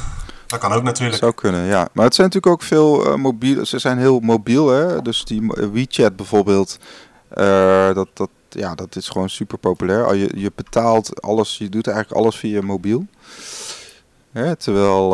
Dat 0.48 0.60
kan 0.60 0.72
ook 0.72 0.84
natuurlijk. 0.84 1.18
Zou 1.18 1.34
kunnen, 1.34 1.64
ja. 1.64 1.88
Maar 1.94 2.06
het 2.06 2.16
zijn 2.16 2.28
natuurlijk 2.28 2.54
ook 2.54 2.68
veel 2.68 3.08
uh, 3.08 3.16
mobiel. 3.16 3.66
Ze 3.66 3.80
zijn 3.80 3.98
heel 3.98 4.20
mobiel, 4.20 4.68
hè. 4.68 5.02
Dus 5.02 5.24
die 5.24 5.52
WeChat 5.72 6.16
bijvoorbeeld. 6.16 6.78
Dat, 7.94 8.08
dat, 8.14 8.30
ja, 8.50 8.76
dat 8.76 8.96
is 8.96 9.10
gewoon 9.10 9.30
super 9.30 9.58
populair. 9.58 10.16
Je, 10.16 10.30
je 10.36 10.52
betaalt 10.56 11.22
alles, 11.22 11.58
je 11.58 11.70
doet 11.70 11.88
eigenlijk 11.88 12.18
alles 12.18 12.36
via 12.36 12.62
mobiel. 12.62 13.06
Hè, 14.32 14.56
terwijl, 14.56 15.10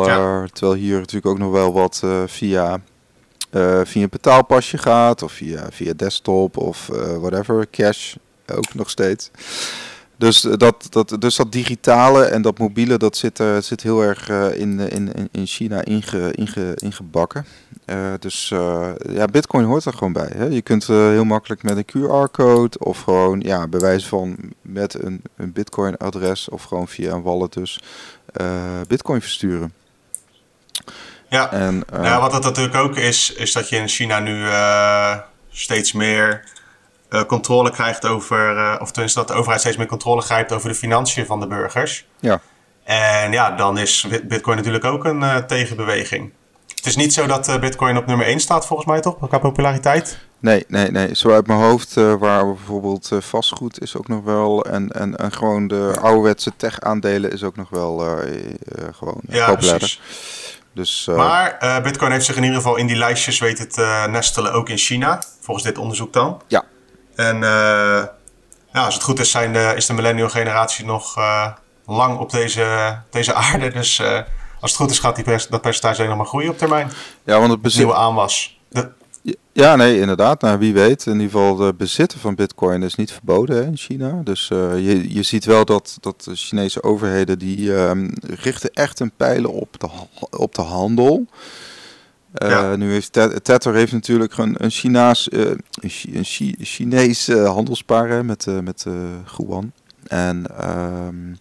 terwijl 0.52 0.78
hier 0.78 0.98
natuurlijk 0.98 1.26
ook 1.26 1.38
nog 1.38 1.50
wel 1.50 1.72
wat 1.72 2.02
via, 2.26 2.80
via 3.84 4.02
een 4.02 4.08
betaalpasje 4.08 4.78
gaat. 4.78 5.22
Of 5.22 5.32
via, 5.32 5.66
via 5.70 5.92
desktop 5.96 6.56
of 6.56 6.86
whatever. 7.20 7.66
Cash 7.70 8.14
ook 8.46 8.74
nog 8.74 8.90
steeds. 8.90 9.30
Dus 10.20 10.44
eh, 10.44 10.52
dat, 10.56 10.86
dat, 10.90 11.16
dus 11.18 11.36
dat 11.36 11.52
digitale 11.52 12.24
en 12.24 12.42
dat 12.42 12.58
mobiele, 12.58 12.96
dat 12.96 13.16
zit, 13.16 13.40
uh, 13.40 13.58
zit 13.58 13.82
heel 13.82 14.02
erg 14.02 14.28
in, 14.54 14.78
in, 14.78 15.28
in 15.32 15.46
China 15.46 15.84
inge, 15.84 16.32
inge, 16.32 16.74
ingebakken. 16.74 17.46
Dus 18.18 18.48
ja, 19.10 19.24
bitcoin 19.30 19.64
hoort 19.64 19.84
er 19.84 19.92
gewoon 19.92 20.12
bij. 20.12 20.30
Hè? 20.36 20.44
Je 20.44 20.62
kunt 20.62 20.86
heel 20.86 21.24
makkelijk 21.24 21.62
met 21.62 21.76
een 21.76 21.84
QR-code 21.84 22.78
of 22.78 23.00
gewoon 23.00 23.40
ja, 23.40 23.68
bewijs 23.68 24.06
van 24.06 24.36
met 24.62 25.02
een, 25.02 25.22
een 25.36 25.52
bitcoin-adres 25.52 26.48
of 26.48 26.62
gewoon 26.62 26.88
via 26.88 27.12
een 27.12 27.22
wallet 27.22 27.52
dus 27.52 27.80
bitcoin 28.86 29.20
versturen. 29.20 29.72
Ja, 31.30 31.52
en, 31.52 31.84
ja, 32.02 32.20
wat 32.20 32.30
dat 32.30 32.42
natuurlijk 32.42 32.76
ook 32.76 32.96
is, 32.96 33.32
is 33.32 33.52
dat 33.52 33.68
je 33.68 33.76
in 33.76 33.88
China 33.88 34.18
nu 34.18 34.46
steeds 35.50 35.92
meer 35.92 36.44
uh, 37.10 37.22
controle 37.22 37.70
krijgt 37.70 38.06
over, 38.06 38.56
uh, 38.56 38.76
of 38.80 38.90
tenminste 38.90 39.18
dat 39.18 39.28
de 39.28 39.34
overheid 39.34 39.60
steeds 39.60 39.76
meer 39.76 39.86
controle 39.86 40.20
grijpt 40.20 40.52
over 40.52 40.68
de 40.68 40.74
financiën 40.74 41.26
van 41.26 41.40
de 41.40 41.46
burgers. 41.46 42.06
Ja. 42.20 42.40
En 42.84 43.32
ja, 43.32 43.50
dan 43.50 43.78
is 43.78 44.06
Bitcoin 44.24 44.56
natuurlijk 44.56 44.84
ook 44.84 45.04
een 45.04 45.20
uh, 45.20 45.36
tegenbeweging. 45.36 46.32
Het 46.74 46.86
is 46.86 46.96
niet 46.96 47.12
zo 47.12 47.26
dat 47.26 47.60
Bitcoin 47.60 47.96
op 47.96 48.06
nummer 48.06 48.26
1 48.26 48.40
staat, 48.40 48.66
volgens 48.66 48.88
mij 48.88 49.00
toch, 49.00 49.28
qua 49.28 49.38
populariteit? 49.38 50.18
Nee, 50.38 50.64
nee, 50.68 50.90
nee. 50.90 51.14
Zo 51.14 51.30
uit 51.30 51.46
mijn 51.46 51.58
hoofd, 51.58 51.94
waar 51.94 52.46
bijvoorbeeld 52.46 53.10
vastgoed 53.18 53.82
is 53.82 53.96
ook 53.96 54.08
nog 54.08 54.24
wel. 54.24 54.64
En, 54.64 54.88
en, 54.88 55.16
en 55.16 55.32
gewoon 55.32 55.68
de 55.68 55.96
ouderwetse 56.00 56.52
tech-aandelen 56.56 57.32
is 57.32 57.42
ook 57.42 57.56
nog 57.56 57.68
wel 57.70 57.98
gewoon 58.92 59.20
ja, 59.28 59.46
populair. 59.46 59.78
Precies. 59.78 60.00
Dus, 60.74 61.08
maar 61.16 61.80
Bitcoin 61.82 62.12
heeft 62.12 62.24
zich 62.24 62.36
in 62.36 62.42
ieder 62.42 62.56
geval 62.56 62.76
in 62.76 62.86
die 62.86 62.96
lijstjes 62.96 63.38
weten 63.38 63.68
te 63.68 64.06
nestelen, 64.10 64.52
ook 64.52 64.68
in 64.68 64.76
China, 64.76 65.22
volgens 65.40 65.66
dit 65.66 65.78
onderzoek 65.78 66.12
dan. 66.12 66.42
Ja, 66.46 66.64
en 67.14 67.36
uh, 67.36 67.42
ja, 68.72 68.84
als 68.84 68.94
het 68.94 69.02
goed 69.02 69.20
is, 69.20 69.30
zijn 69.30 69.52
de, 69.52 69.72
is 69.76 69.86
de 69.86 69.92
millennial 69.92 70.28
generatie 70.28 70.84
nog 70.84 71.18
lang 71.86 72.18
op 72.18 72.30
deze, 72.30 72.98
deze 73.10 73.34
aarde. 73.34 73.70
Dus 73.70 74.00
als 74.60 74.70
het 74.70 74.80
goed 74.80 74.90
is, 74.90 74.98
gaat 74.98 75.14
die 75.14 75.24
pers 75.24 75.48
dat 75.48 75.60
percentage 75.60 76.04
nog 76.04 76.16
maar 76.16 76.26
groeien 76.26 76.50
op 76.50 76.58
termijn. 76.58 76.92
Ja, 77.24 77.38
want 77.38 77.50
het 77.50 77.62
bezit... 77.62 77.78
Nieuwe 77.78 77.94
aanwas. 77.94 78.58
De... 78.68 78.90
Ja, 79.60 79.76
nee, 79.76 80.00
inderdaad. 80.00 80.40
Nou, 80.40 80.58
wie 80.58 80.72
weet. 80.72 81.06
In 81.06 81.12
ieder 81.12 81.30
geval, 81.30 81.56
de 81.56 81.74
bezitten 81.76 82.18
van 82.18 82.34
bitcoin 82.34 82.82
is 82.82 82.94
niet 82.94 83.12
verboden 83.12 83.56
hè, 83.56 83.62
in 83.62 83.76
China. 83.76 84.20
Dus 84.24 84.48
je, 84.48 85.14
je 85.14 85.22
ziet 85.22 85.44
wel 85.44 85.64
dat, 85.64 85.98
dat 86.00 86.24
de 86.24 86.34
Chinese 86.34 86.82
overheden... 86.82 87.38
die 87.38 87.72
um, 87.72 88.10
richten 88.20 88.70
echt 88.72 89.00
een 89.00 89.12
pijlen 89.16 89.52
op 89.52 89.80
de, 89.80 89.88
op 90.30 90.54
de 90.54 90.62
handel... 90.62 91.26
Uh, 92.42 92.74
Nu 92.74 92.92
heeft 92.92 93.12
Tether 93.42 93.74
heeft 93.74 93.92
natuurlijk 93.92 94.36
een, 94.36 94.54
een, 94.58 94.70
China's, 94.70 95.28
uh, 95.32 95.50
een, 95.80 96.24
Chi 96.24 96.54
Chinees 96.58 97.28
uh, 97.28 97.48
handelspaar 97.48 98.24
met, 98.24 98.46
met 98.62 98.86
Guan. 99.24 99.72
En 100.06 100.44
um, 100.70 101.38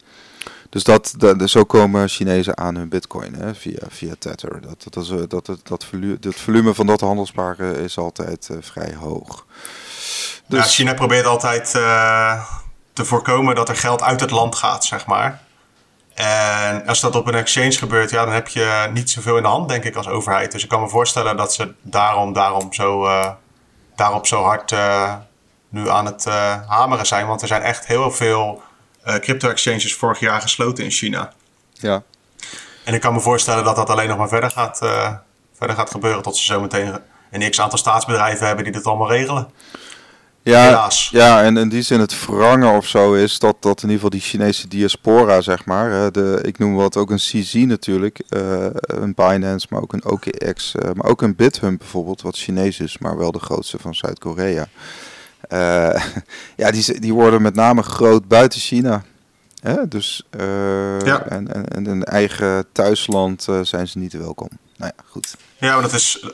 dus 0.70 0.84
dat, 0.84 1.14
dat, 1.18 1.50
zo 1.50 1.64
komen 1.64 2.10
Chinezen 2.10 2.58
aan 2.58 2.76
hun 2.76 2.90
bitcoin 2.90 3.34
hè, 3.34 3.56
via, 3.56 3.80
via 3.90 4.14
Tether. 4.20 4.62
Dat, 4.62 4.86
dat, 4.90 5.04
is, 5.04 5.10
dat, 5.28 5.46
dat, 5.46 5.60
dat, 5.64 5.86
volume, 5.86 6.20
dat 6.20 6.36
volume 6.36 6.74
van 6.74 6.86
dat 6.86 7.02
handelspaar 7.02 7.60
is 7.60 7.98
altijd 7.98 8.50
vrij 8.60 8.96
hoog. 8.96 9.46
Dus... 10.48 10.60
Ja, 10.60 10.70
China 10.70 10.94
probeert 10.94 11.26
altijd 11.26 11.72
te 12.94 13.06
voorkomen 13.06 13.56
dat 13.56 13.70
er 13.70 13.76
geld 13.76 14.02
uit 14.02 14.20
het 14.20 14.32
land 14.32 14.56
gaat, 14.56 14.86
zeg 14.86 15.06
maar. 15.06 15.42
En 16.14 16.88
als 16.88 17.00
dat 17.00 17.16
op 17.16 17.28
een 17.28 17.36
exchange 17.36 17.72
gebeurt, 17.72 18.10
ja, 18.10 18.26
dan 18.26 18.34
heb 18.34 18.48
je 18.48 18.90
niet 18.94 19.10
zoveel 19.10 19.38
in 19.38 19.44
de 19.44 19.50
hand, 19.50 19.70
denk 19.70 19.84
ik, 19.84 19.96
als 19.96 20.08
overheid. 20.08 20.52
Dus 20.52 20.64
ik 20.64 20.70
kan 20.70 20.82
me 20.82 20.90
voorstellen 20.90 21.38
dat 21.38 21.54
ze 21.54 21.74
daarom, 21.82 22.34
daarom 22.34 22.74
zo, 22.74 23.06
uh, 23.06 23.30
daarop 23.96 24.28
zo 24.28 24.44
hard 24.44 24.76
nu 25.70 25.90
aan 25.90 26.06
het 26.06 26.26
hameren 26.68 27.06
zijn. 27.06 27.28
Want 27.28 27.42
er 27.42 27.48
zijn 27.48 27.62
echt 27.62 27.86
heel 27.88 28.12
veel 28.12 28.62
crypto-exchanges 29.20 29.96
vorig 29.96 30.20
jaar 30.20 30.42
gesloten 30.42 30.84
in 30.84 30.92
China. 30.92 31.34
Ja. 31.74 32.04
En 32.84 32.94
ik 32.94 33.02
kan 33.02 33.14
me 33.14 33.20
voorstellen 33.20 33.64
dat 33.64 33.76
dat 33.76 33.90
alleen 33.90 34.08
nog 34.08 34.18
maar 34.18 34.28
verder 34.28 34.52
gaat, 34.52 34.78
verder 35.58 35.76
gaat 35.76 35.92
gebeuren 35.92 36.22
tot 36.22 36.38
ze 36.38 36.44
zometeen 36.44 37.00
een 37.32 37.50
x-aantal 37.50 37.78
staatsbedrijven 37.78 38.46
hebben 38.46 38.64
die 38.64 38.74
dit 38.74 38.86
allemaal 38.86 39.10
regelen. 39.10 39.52
Ja, 40.42 40.90
ja 41.10 41.44
en 41.44 41.58
in 41.58 41.70
die 41.70 41.82
zin 41.82 42.00
het 42.00 42.14
verrangen 42.14 42.76
of 42.76 42.88
zo 42.88 43.14
is 43.14 43.40
dat, 43.40 43.56
dat 43.60 43.84
in 43.84 43.90
ieder 43.90 43.96
geval 43.96 44.10
die 44.10 44.30
Chinese 44.30 44.68
diaspora, 44.68 45.42
zeg 45.42 45.66
maar, 45.66 46.12
de, 46.12 46.40
ik 46.44 46.58
noem 46.58 46.76
wat 46.76 46.98
ook 46.98 47.12
een 47.12 47.18
CZ 47.18 47.54
natuurlijk, 47.54 48.22
uh, 48.30 48.66
een 48.72 49.14
Binance, 49.14 49.68
maar 49.70 49.82
ook 49.82 49.94
een 49.94 50.06
OKX, 50.06 50.76
uh, 50.76 50.90
maar 50.94 51.10
ook 51.10 51.22
een 51.22 51.36
Bithumb 51.36 51.78
bijvoorbeeld, 51.78 52.22
wat 52.22 52.38
Chinees 52.38 52.80
is, 52.80 52.98
maar 52.98 53.18
wel 53.18 53.32
de 53.32 53.40
grootste 53.40 53.78
van 53.80 53.96
Zuid-Korea. 53.96 54.68
Uh, 55.50 56.06
ja, 56.62 56.72
die, 56.72 57.00
die 57.00 57.14
worden 57.14 57.42
met 57.42 57.56
name 57.56 57.82
groot 57.82 58.28
buiten 58.28 58.60
China. 58.60 59.04
Hè? 59.62 59.88
Dus, 59.88 60.24
ja. 61.04 61.24
en, 61.26 61.54
en, 61.54 61.68
en 61.68 61.88
in 61.88 62.04
eigen 62.04 62.66
thuisland 62.72 63.48
zijn 63.62 63.88
ze 63.88 63.98
niet 63.98 64.14
welkom. 64.14 64.50
Nou 64.78 64.92
ja, 64.98 65.04
goed. 65.10 65.36
Ja, 65.58 65.74
maar 65.74 65.82
dat 65.82 65.94
is 65.94 66.26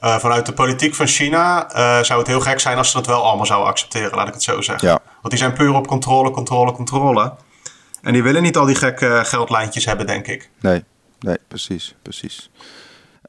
vanuit 0.00 0.46
de 0.46 0.52
politiek 0.52 0.94
van 0.94 1.06
China 1.06 1.68
zou 2.02 2.18
het 2.18 2.28
heel 2.28 2.40
gek 2.40 2.60
zijn 2.60 2.76
als 2.76 2.90
ze 2.90 2.96
dat 2.96 3.06
wel 3.06 3.24
allemaal 3.24 3.46
zouden 3.46 3.68
accepteren, 3.68 4.16
laat 4.16 4.28
ik 4.28 4.34
het 4.34 4.42
zo 4.42 4.60
zeggen. 4.60 4.88
Ja. 4.88 5.00
Want 5.20 5.28
die 5.30 5.38
zijn 5.38 5.52
puur 5.52 5.74
op 5.74 5.86
controle, 5.86 6.30
controle, 6.30 6.72
controle. 6.72 7.32
En 8.02 8.12
die 8.12 8.22
willen 8.22 8.42
niet 8.42 8.56
al 8.56 8.66
die 8.66 8.74
gekke 8.74 9.20
geldlijntjes 9.24 9.84
hebben, 9.84 10.06
denk 10.06 10.26
ik. 10.26 10.50
Nee, 10.60 10.84
nee, 11.20 11.36
precies, 11.48 11.94
precies. 12.02 12.50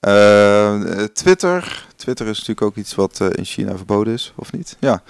Uh, 0.01 1.03
Twitter. 1.13 1.85
Twitter 1.95 2.27
is 2.27 2.37
natuurlijk 2.37 2.61
ook 2.61 2.75
iets 2.75 2.95
wat 2.95 3.21
in 3.31 3.45
China 3.45 3.75
verboden 3.75 4.13
is, 4.13 4.33
of 4.35 4.51
niet? 4.51 4.75
Ja. 4.79 5.01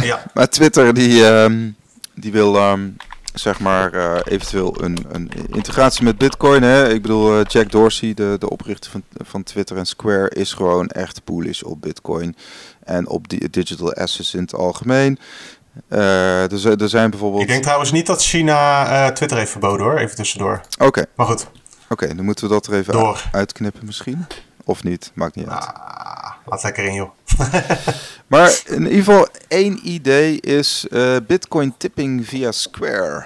ja. 0.00 0.24
Maar 0.34 0.48
Twitter 0.48 0.94
die, 0.94 1.26
ehm, 1.26 1.70
die 2.14 2.32
wil 2.32 2.70
um, 2.70 2.96
zeg 3.34 3.60
maar 3.60 4.20
eventueel 4.22 4.82
een, 4.82 5.06
een, 5.12 5.30
integratie 5.48 6.04
met 6.04 6.18
Bitcoin. 6.18 6.62
Hè? 6.62 6.88
Ik 6.92 7.02
bedoel, 7.02 7.42
Jack 7.42 7.70
Dorsey, 7.70 8.14
de, 8.14 8.36
de 8.38 8.50
oprichter 8.50 8.90
van, 8.90 9.02
van 9.24 9.42
Twitter 9.42 9.76
en 9.76 9.86
Square, 9.86 10.30
is 10.30 10.52
gewoon 10.52 10.88
echt 10.88 11.24
bullish 11.24 11.62
op 11.62 11.80
Bitcoin 11.80 12.36
en 12.84 13.08
op 13.08 13.28
die 13.28 13.50
digital 13.50 13.92
assets 13.92 14.34
in 14.34 14.40
het 14.40 14.54
algemeen. 14.54 15.18
Uh, 15.88 16.46
dus 16.46 16.64
er 16.64 16.88
zijn 16.88 17.10
bijvoorbeeld. 17.10 17.42
Ik 17.42 17.48
denk 17.48 17.62
trouwens 17.62 17.92
niet 17.92 18.06
dat 18.06 18.22
China 18.22 19.12
Twitter 19.12 19.38
heeft 19.38 19.50
verboden 19.50 19.86
hoor, 19.86 19.98
even 19.98 20.16
tussendoor. 20.16 20.60
Oké. 20.78 21.04
Maar 21.14 21.26
goed. 21.26 21.46
Oké, 21.88 22.14
dan 22.14 22.24
moeten 22.24 22.48
we 22.48 22.54
dat 22.54 22.66
er 22.66 22.74
even 22.74 22.92
Door. 22.92 23.22
uitknippen 23.32 23.86
misschien. 23.86 24.26
Of 24.64 24.82
niet, 24.82 25.10
maakt 25.14 25.34
niet 25.34 25.46
uit. 25.46 25.64
Ah, 25.64 26.30
laat 26.46 26.62
lekker 26.62 26.84
in 26.84 26.94
joh. 26.94 27.10
maar 28.26 28.60
in 28.66 28.82
ieder 28.82 28.98
geval 28.98 29.28
één 29.48 29.88
idee 29.88 30.40
is 30.40 30.86
uh, 30.90 31.16
bitcoin 31.26 31.74
tipping 31.76 32.26
via 32.26 32.52
Square. 32.52 33.24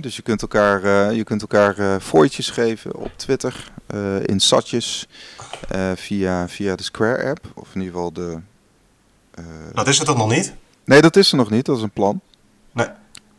dus 0.00 0.16
je 0.16 0.22
kunt 0.22 0.42
elkaar, 0.42 0.84
uh, 0.84 1.16
je 1.16 1.24
kunt 1.24 1.40
elkaar 1.40 1.78
uh, 1.78 1.94
voortjes 1.98 2.50
geven 2.50 2.96
op 2.96 3.10
Twitter, 3.16 3.72
in 4.22 4.40
satjes, 4.40 5.08
via, 5.94 6.48
via 6.48 6.76
de 6.76 6.82
Square 6.82 7.28
app. 7.28 7.46
Of 7.54 7.74
in 7.74 7.80
ieder 7.80 7.94
geval 7.94 8.12
de... 8.12 8.38
dat 9.72 9.88
is 9.88 9.98
het 9.98 10.06
dan 10.06 10.16
nog 10.16 10.30
niet? 10.30 10.54
Nee, 10.84 11.00
dat 11.00 11.16
is 11.16 11.30
er 11.30 11.36
nog 11.36 11.50
niet. 11.50 11.66
Dat 11.66 11.76
is 11.76 11.82
een 11.82 11.90
plan. 11.90 12.20
Nee. 12.72 12.88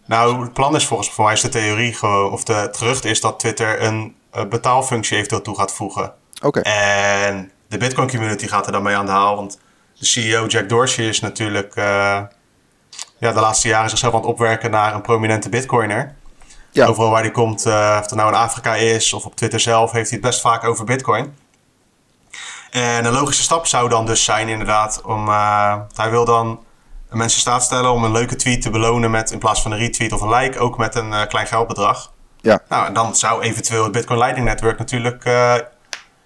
Nou, 0.08 0.41
het 0.41 0.54
plan 0.54 0.76
is 0.76 0.86
volgens 0.86 1.10
voor 1.10 1.24
mij 1.26 1.34
is 1.34 1.41
de 1.41 1.50
theorie 1.50 1.93
gewoon, 1.93 2.32
of 2.32 2.43
de, 2.43 2.70
gerucht 2.72 3.06
is 3.06 3.22
dat 3.22 3.39
Twitter 3.39 3.82
een 3.82 4.15
betaalfunctie 4.50 5.15
eventueel 5.15 5.41
toe 5.41 5.56
gaat 5.56 5.74
voegen. 5.74 6.13
Oké. 6.41 6.60
En 6.60 7.52
de 7.67 7.78
Bitcoin 7.78 8.10
community 8.10 8.48
gaat 8.48 8.65
er 8.65 8.72
dan 8.72 8.84
mee 8.84 8.96
aan 8.96 9.06
de 9.06 9.12
haal. 9.12 9.36
Want 9.36 9.60
de 10.00 10.06
CEO 10.06 10.46
Jack 10.46 10.70
Dorsey 10.70 11.08
is 11.08 11.20
natuurlijk 11.20 11.76
uh, 11.76 11.84
ja, 13.17 13.32
de 13.32 13.39
laatste 13.39 13.67
jaren 13.67 13.89
zichzelf 13.89 14.13
aan 14.13 14.20
het 14.20 14.30
opwerken 14.30 14.72
naar 14.72 14.93
een 14.93 15.02
prominente 15.02 15.50
Bitcoiner. 15.50 16.15
Ja. 16.72 16.86
Overal 16.86 17.10
waar 17.10 17.22
hij 17.22 17.32
komt, 17.32 17.65
uh, 17.65 17.96
of 18.00 18.06
het 18.06 18.15
nou 18.15 18.30
in 18.30 18.39
Afrika 18.39 18.76
is 18.76 19.13
of 19.13 19.26
op 19.26 19.36
Twitter 19.36 19.60
zelf, 19.60 19.91
heeft 19.91 20.10
hij 20.10 20.20
het 20.20 20.28
best 20.28 20.41
vaak 20.41 20.63
over 20.63 20.86
Bitcoin. 20.86 21.38
En 22.70 23.06
een 23.06 23.13
logische 23.13 23.43
stap 23.43 23.67
zou 23.67 23.89
dan 23.89 24.06
dus 24.06 24.24
zijn, 24.24 24.48
inderdaad, 24.50 25.02
om. 25.02 25.28
Uh, 25.28 25.76
hij 25.96 26.10
wil 26.10 26.26
dan 26.26 26.60
mensen 27.10 27.39
staat 27.39 27.63
stellen 27.63 27.91
om 27.91 28.04
een 28.04 28.12
leuke 28.12 28.36
tweet 28.36 28.62
te 28.62 28.70
belonen 28.70 29.12
met 29.12 29.32
in 29.32 29.39
plaats 29.39 29.62
van 29.62 29.72
een 29.72 29.78
retweet 29.78 30.12
of 30.12 30.22
een 30.22 30.30
like, 30.30 30.60
ook 30.60 30.78
met 30.78 30.96
een 30.96 31.28
klein 31.28 31.48
geldbedrag. 31.48 32.13
Ja. 32.41 32.62
Nou, 32.70 32.86
en 32.86 32.93
dan 32.93 33.15
zou 33.15 33.41
eventueel 33.41 33.84
het 33.84 33.91
Bitcoin 33.91 34.20
Lightning 34.20 34.48
Network 34.48 34.78
natuurlijk 34.78 35.26
uh, 35.26 35.56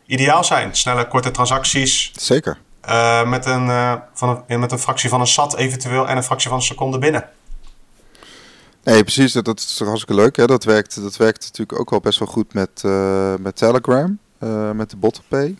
ideaal 0.05 0.43
zijn. 0.43 0.75
Snelle, 0.75 1.07
korte 1.07 1.31
transacties. 1.31 2.11
Zeker. 2.15 2.57
Uh, 2.89 3.29
met, 3.29 3.45
een, 3.45 3.99
van 4.13 4.43
een, 4.47 4.59
met 4.59 4.71
een 4.71 4.79
fractie 4.79 5.09
van 5.09 5.19
een 5.19 5.27
sat 5.27 5.55
eventueel 5.55 6.07
en 6.07 6.17
een 6.17 6.23
fractie 6.23 6.49
van 6.49 6.57
een 6.57 6.63
seconde 6.63 6.97
binnen. 6.97 7.29
Nee, 8.83 9.03
precies. 9.03 9.33
Dat, 9.33 9.45
dat 9.45 9.59
is 9.59 9.75
toch 9.75 9.87
hartstikke 9.87 10.21
leuk. 10.21 10.35
Hè? 10.35 10.45
Dat, 10.45 10.63
werkt, 10.63 11.01
dat 11.01 11.17
werkt 11.17 11.43
natuurlijk 11.43 11.79
ook 11.79 11.89
wel 11.89 11.99
best 11.99 12.19
wel 12.19 12.27
goed 12.27 12.53
met, 12.53 12.83
met 13.39 13.55
Telegram. 13.55 14.19
met 14.73 14.89
de 14.89 14.97
BotPay. 14.97 15.57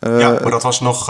ja, 0.00 0.30
maar 0.30 0.50
dat 0.50 0.62
was 0.62 0.80
nog 0.80 1.06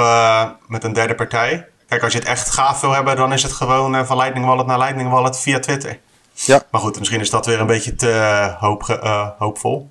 met 0.67 0.85
een 0.85 0.93
derde 0.93 1.15
partij. 1.15 1.69
Kijk, 1.89 2.03
als 2.03 2.13
je 2.13 2.19
het 2.19 2.29
echt 2.29 2.51
gaaf 2.51 2.81
wil 2.81 2.93
hebben, 2.93 3.17
dan 3.17 3.33
is 3.33 3.43
het 3.43 3.53
gewoon 3.53 4.07
van 4.07 4.17
Lightning 4.17 4.47
Wallet 4.47 4.67
naar 4.67 4.79
Lightning 4.79 5.11
Wallet 5.11 5.39
via 5.39 5.59
Twitter. 5.59 5.99
Ja. 6.33 6.63
Maar 6.71 6.81
goed, 6.81 6.99
misschien 6.99 7.21
is 7.21 7.31
dat 7.31 7.47
weer 7.47 7.61
een 7.61 7.67
beetje 7.67 7.95
te 7.95 8.55
hoop, 8.59 8.83
uh, 8.89 9.29
hoopvol. 9.39 9.89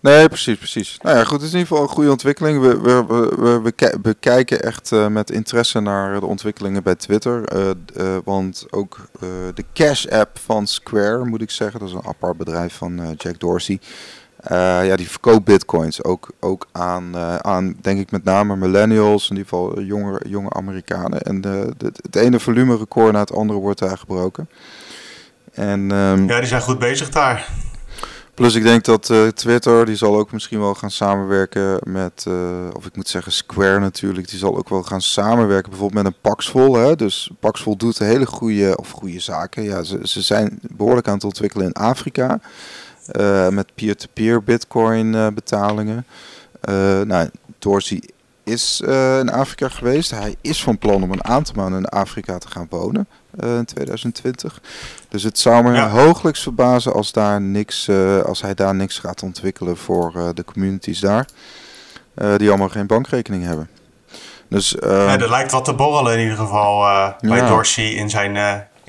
Nee, 0.00 0.28
precies, 0.28 0.58
precies. 0.58 0.98
Nou 1.02 1.16
ja, 1.16 1.24
goed, 1.24 1.32
het 1.32 1.42
is 1.42 1.52
in 1.52 1.58
ieder 1.58 1.68
geval 1.68 1.82
een 1.82 1.94
goede 1.94 2.10
ontwikkeling. 2.10 2.60
We, 2.60 2.80
we, 2.80 3.04
we, 3.62 3.98
we, 4.02 4.14
kijken 4.14 4.62
echt 4.62 4.90
uh, 4.90 5.06
met 5.06 5.30
interesse 5.30 5.80
naar 5.80 6.20
de 6.20 6.26
ontwikkelingen 6.26 6.82
bij 6.82 6.94
Twitter. 6.94 7.56
Uh, 7.56 7.70
uh, 7.96 8.16
want 8.24 8.66
ook 8.70 8.98
de 9.54 9.64
Cash-app 9.74 10.38
van 10.38 10.66
Square, 10.66 11.24
moet 11.24 11.42
ik 11.42 11.50
zeggen, 11.50 11.80
dat 11.80 11.88
is 11.88 11.94
een 11.94 12.06
apart 12.06 12.36
bedrijf 12.36 12.74
van 12.74 13.14
Jack 13.16 13.40
Dorsey. 13.40 13.80
Ja, 14.48 14.96
die 14.96 15.10
verkoopt 15.10 15.44
bitcoins 15.44 16.04
ook, 16.04 16.30
ook 16.40 16.66
aan, 16.72 17.16
aan, 17.42 17.76
denk 17.80 18.00
ik, 18.00 18.10
met 18.10 18.24
name 18.24 18.56
millennials, 18.56 19.30
in 19.30 19.36
ieder 19.36 19.48
geval 19.48 19.80
jonge, 19.80 20.20
jonge 20.28 20.50
Amerikanen. 20.50 21.22
En 21.22 21.40
de, 21.40 21.72
de, 21.76 21.92
het 22.02 22.16
ene 22.16 22.40
volumerecord 22.40 23.12
na 23.12 23.20
het 23.20 23.32
andere 23.32 23.58
wordt 23.58 23.78
daar 23.78 23.98
gebroken. 23.98 24.48
En, 25.52 25.90
um, 25.90 26.28
ja, 26.28 26.38
die 26.38 26.48
zijn 26.48 26.62
goed 26.62 26.78
bezig 26.78 27.10
daar. 27.10 27.48
Plus 28.34 28.54
ik 28.54 28.62
denk 28.62 28.84
dat 28.84 29.08
uh, 29.08 29.26
Twitter, 29.26 29.86
die 29.86 29.96
zal 29.96 30.18
ook 30.18 30.32
misschien 30.32 30.60
wel 30.60 30.74
gaan 30.74 30.90
samenwerken 30.90 31.78
met, 31.84 32.24
uh, 32.28 32.34
of 32.72 32.86
ik 32.86 32.96
moet 32.96 33.08
zeggen 33.08 33.32
Square 33.32 33.78
natuurlijk, 33.78 34.28
die 34.28 34.38
zal 34.38 34.56
ook 34.56 34.68
wel 34.68 34.82
gaan 34.82 35.00
samenwerken 35.00 35.70
bijvoorbeeld 35.70 36.02
met 36.02 36.12
een 36.12 36.20
Paxful. 36.20 36.74
Hè? 36.74 36.96
Dus 36.96 37.30
Paxful 37.40 37.76
doet 37.76 37.98
hele 37.98 38.26
goede, 38.26 38.76
of 38.76 38.90
goede 38.90 39.20
zaken. 39.20 39.62
Ja, 39.62 39.82
ze, 39.82 39.98
ze 40.02 40.22
zijn 40.22 40.58
behoorlijk 40.62 41.08
aan 41.08 41.14
het 41.14 41.24
ontwikkelen 41.24 41.66
in 41.66 41.72
Afrika. 41.72 42.40
Uh, 43.12 43.48
met 43.48 43.74
peer-to-peer 43.74 44.42
bitcoin 44.42 45.34
betalingen. 45.34 46.06
nou, 47.04 47.30
Dorsey 47.58 48.02
is 48.44 48.80
in 49.20 49.30
Afrika 49.30 49.68
geweest. 49.68 50.10
Hij 50.10 50.36
is 50.40 50.62
van 50.62 50.78
plan 50.78 51.02
om 51.02 51.12
een 51.12 51.24
aantal 51.24 51.54
maanden 51.54 51.78
in 51.78 51.88
Afrika 51.88 52.38
te 52.38 52.48
gaan 52.48 52.66
wonen. 52.70 53.06
Uh, 53.44 53.56
in 53.56 53.64
2020. 53.64 54.60
Dus 55.08 55.22
het 55.22 55.38
zou 55.38 55.62
me 55.62 55.72
ja. 55.72 55.88
hooglijks 55.88 56.42
verbazen 56.42 56.92
als, 56.92 57.12
daar 57.12 57.40
niks, 57.40 57.88
uh, 57.88 58.20
als 58.20 58.40
hij 58.42 58.54
daar 58.54 58.74
niks 58.74 58.98
gaat 58.98 59.22
ontwikkelen 59.22 59.76
voor 59.76 60.12
uh, 60.16 60.28
de 60.34 60.44
communities 60.44 61.00
daar. 61.00 61.26
die 62.36 62.48
allemaal 62.48 62.68
geen 62.68 62.86
bankrekening 62.86 63.44
hebben. 63.44 63.68
Dus, 64.48 64.76
ja, 64.80 65.18
er 65.18 65.30
lijkt 65.30 65.52
wat 65.52 65.64
te 65.64 65.74
borrelen 65.74 66.12
in 66.12 66.20
ieder 66.20 66.36
geval 66.36 66.80
bij 67.20 67.38
ja. 67.38 67.48
Dorsey 67.48 67.84
in 67.84 68.10
zijn, 68.10 68.36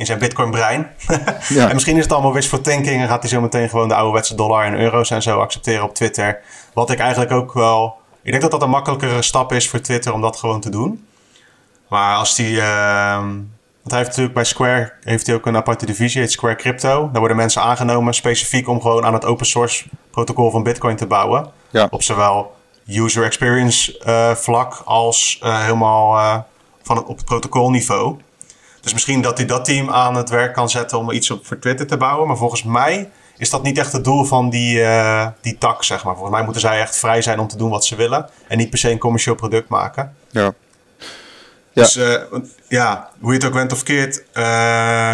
in 0.01 0.07
zijn 0.07 0.19
bitcoin 0.19 0.51
brein. 0.51 0.87
ja. 1.49 1.67
En 1.67 1.73
misschien 1.73 1.97
is 1.97 2.03
het 2.03 2.13
allemaal 2.13 2.33
wishful 2.33 2.61
thinking 2.61 3.01
en 3.01 3.07
gaat 3.07 3.21
hij 3.21 3.29
zo 3.29 3.41
meteen 3.41 3.69
gewoon 3.69 3.87
de 3.87 3.95
ouderwetse 3.95 4.35
dollar 4.35 4.65
en 4.65 4.79
euro's 4.79 5.09
en 5.09 5.21
zo 5.21 5.39
accepteren 5.39 5.83
op 5.83 5.95
Twitter. 5.95 6.39
Wat 6.73 6.89
ik 6.89 6.99
eigenlijk 6.99 7.31
ook 7.31 7.53
wel... 7.53 7.99
Ik 8.21 8.29
denk 8.31 8.41
dat 8.41 8.51
dat 8.51 8.61
een 8.61 8.69
makkelijkere 8.69 9.21
stap 9.21 9.53
is 9.53 9.69
voor 9.69 9.81
Twitter 9.81 10.13
om 10.13 10.21
dat 10.21 10.37
gewoon 10.37 10.61
te 10.61 10.69
doen. 10.69 11.07
Maar 11.87 12.15
als 12.15 12.35
die... 12.35 12.55
Uh, 12.55 13.15
want 13.81 13.93
hij 13.93 13.97
heeft 13.97 14.07
natuurlijk 14.07 14.33
bij 14.33 14.43
Square 14.43 14.93
heeft 15.03 15.27
hij 15.27 15.35
ook 15.35 15.45
een 15.45 15.55
aparte 15.55 15.85
divisie, 15.85 16.21
heet 16.21 16.31
Square 16.31 16.55
Crypto. 16.55 17.09
Daar 17.11 17.19
worden 17.19 17.37
mensen 17.37 17.61
aangenomen 17.61 18.13
specifiek 18.13 18.67
om 18.67 18.81
gewoon 18.81 19.05
aan 19.05 19.13
het 19.13 19.25
open 19.25 19.45
source 19.45 19.85
protocol 20.11 20.51
van 20.51 20.63
Bitcoin 20.63 20.95
te 20.95 21.07
bouwen. 21.07 21.51
Ja. 21.69 21.87
Op 21.91 22.03
zowel 22.03 22.55
user 22.87 23.23
experience 23.23 24.01
uh, 24.07 24.31
vlak 24.35 24.81
als 24.85 25.39
uh, 25.43 25.61
helemaal 25.61 26.17
uh, 26.17 26.37
van 26.81 26.97
het, 26.97 27.05
op 27.05 27.17
het 27.17 27.25
protocolniveau. 27.25 28.17
Dus 28.81 28.93
misschien 28.93 29.21
dat 29.21 29.37
hij 29.37 29.47
dat 29.47 29.65
team 29.65 29.89
aan 29.89 30.15
het 30.15 30.29
werk 30.29 30.53
kan 30.53 30.69
zetten 30.69 30.97
om 30.97 31.11
iets 31.11 31.31
op 31.31 31.45
voor 31.45 31.59
Twitter 31.59 31.87
te 31.87 31.97
bouwen. 31.97 32.27
Maar 32.27 32.37
volgens 32.37 32.63
mij 32.63 33.09
is 33.37 33.49
dat 33.49 33.63
niet 33.63 33.77
echt 33.77 33.91
het 33.91 34.03
doel 34.03 34.25
van 34.25 34.49
die, 34.49 34.83
die 35.41 35.57
tak, 35.57 35.83
zeg 35.83 36.03
maar. 36.03 36.13
Volgens 36.13 36.35
mij 36.35 36.43
moeten 36.43 36.61
zij 36.61 36.79
echt 36.79 36.97
vrij 36.97 37.21
zijn 37.21 37.39
om 37.39 37.47
te 37.47 37.57
doen 37.57 37.69
wat 37.69 37.85
ze 37.85 37.95
willen. 37.95 38.29
En 38.47 38.57
niet 38.57 38.69
per 38.69 38.79
se 38.79 38.91
een 38.91 38.97
commercieel 38.97 39.35
product 39.35 39.69
maken. 39.69 40.15
Ja. 40.29 40.53
Ja. 41.73 41.81
Dus 41.81 41.97
uh, 41.97 42.21
ja, 42.67 43.09
hoe 43.19 43.31
je 43.31 43.37
het 43.37 43.47
ook 43.47 43.53
went 43.53 43.71
of 43.71 43.83
keert, 43.83 44.23
uh, 44.33 45.13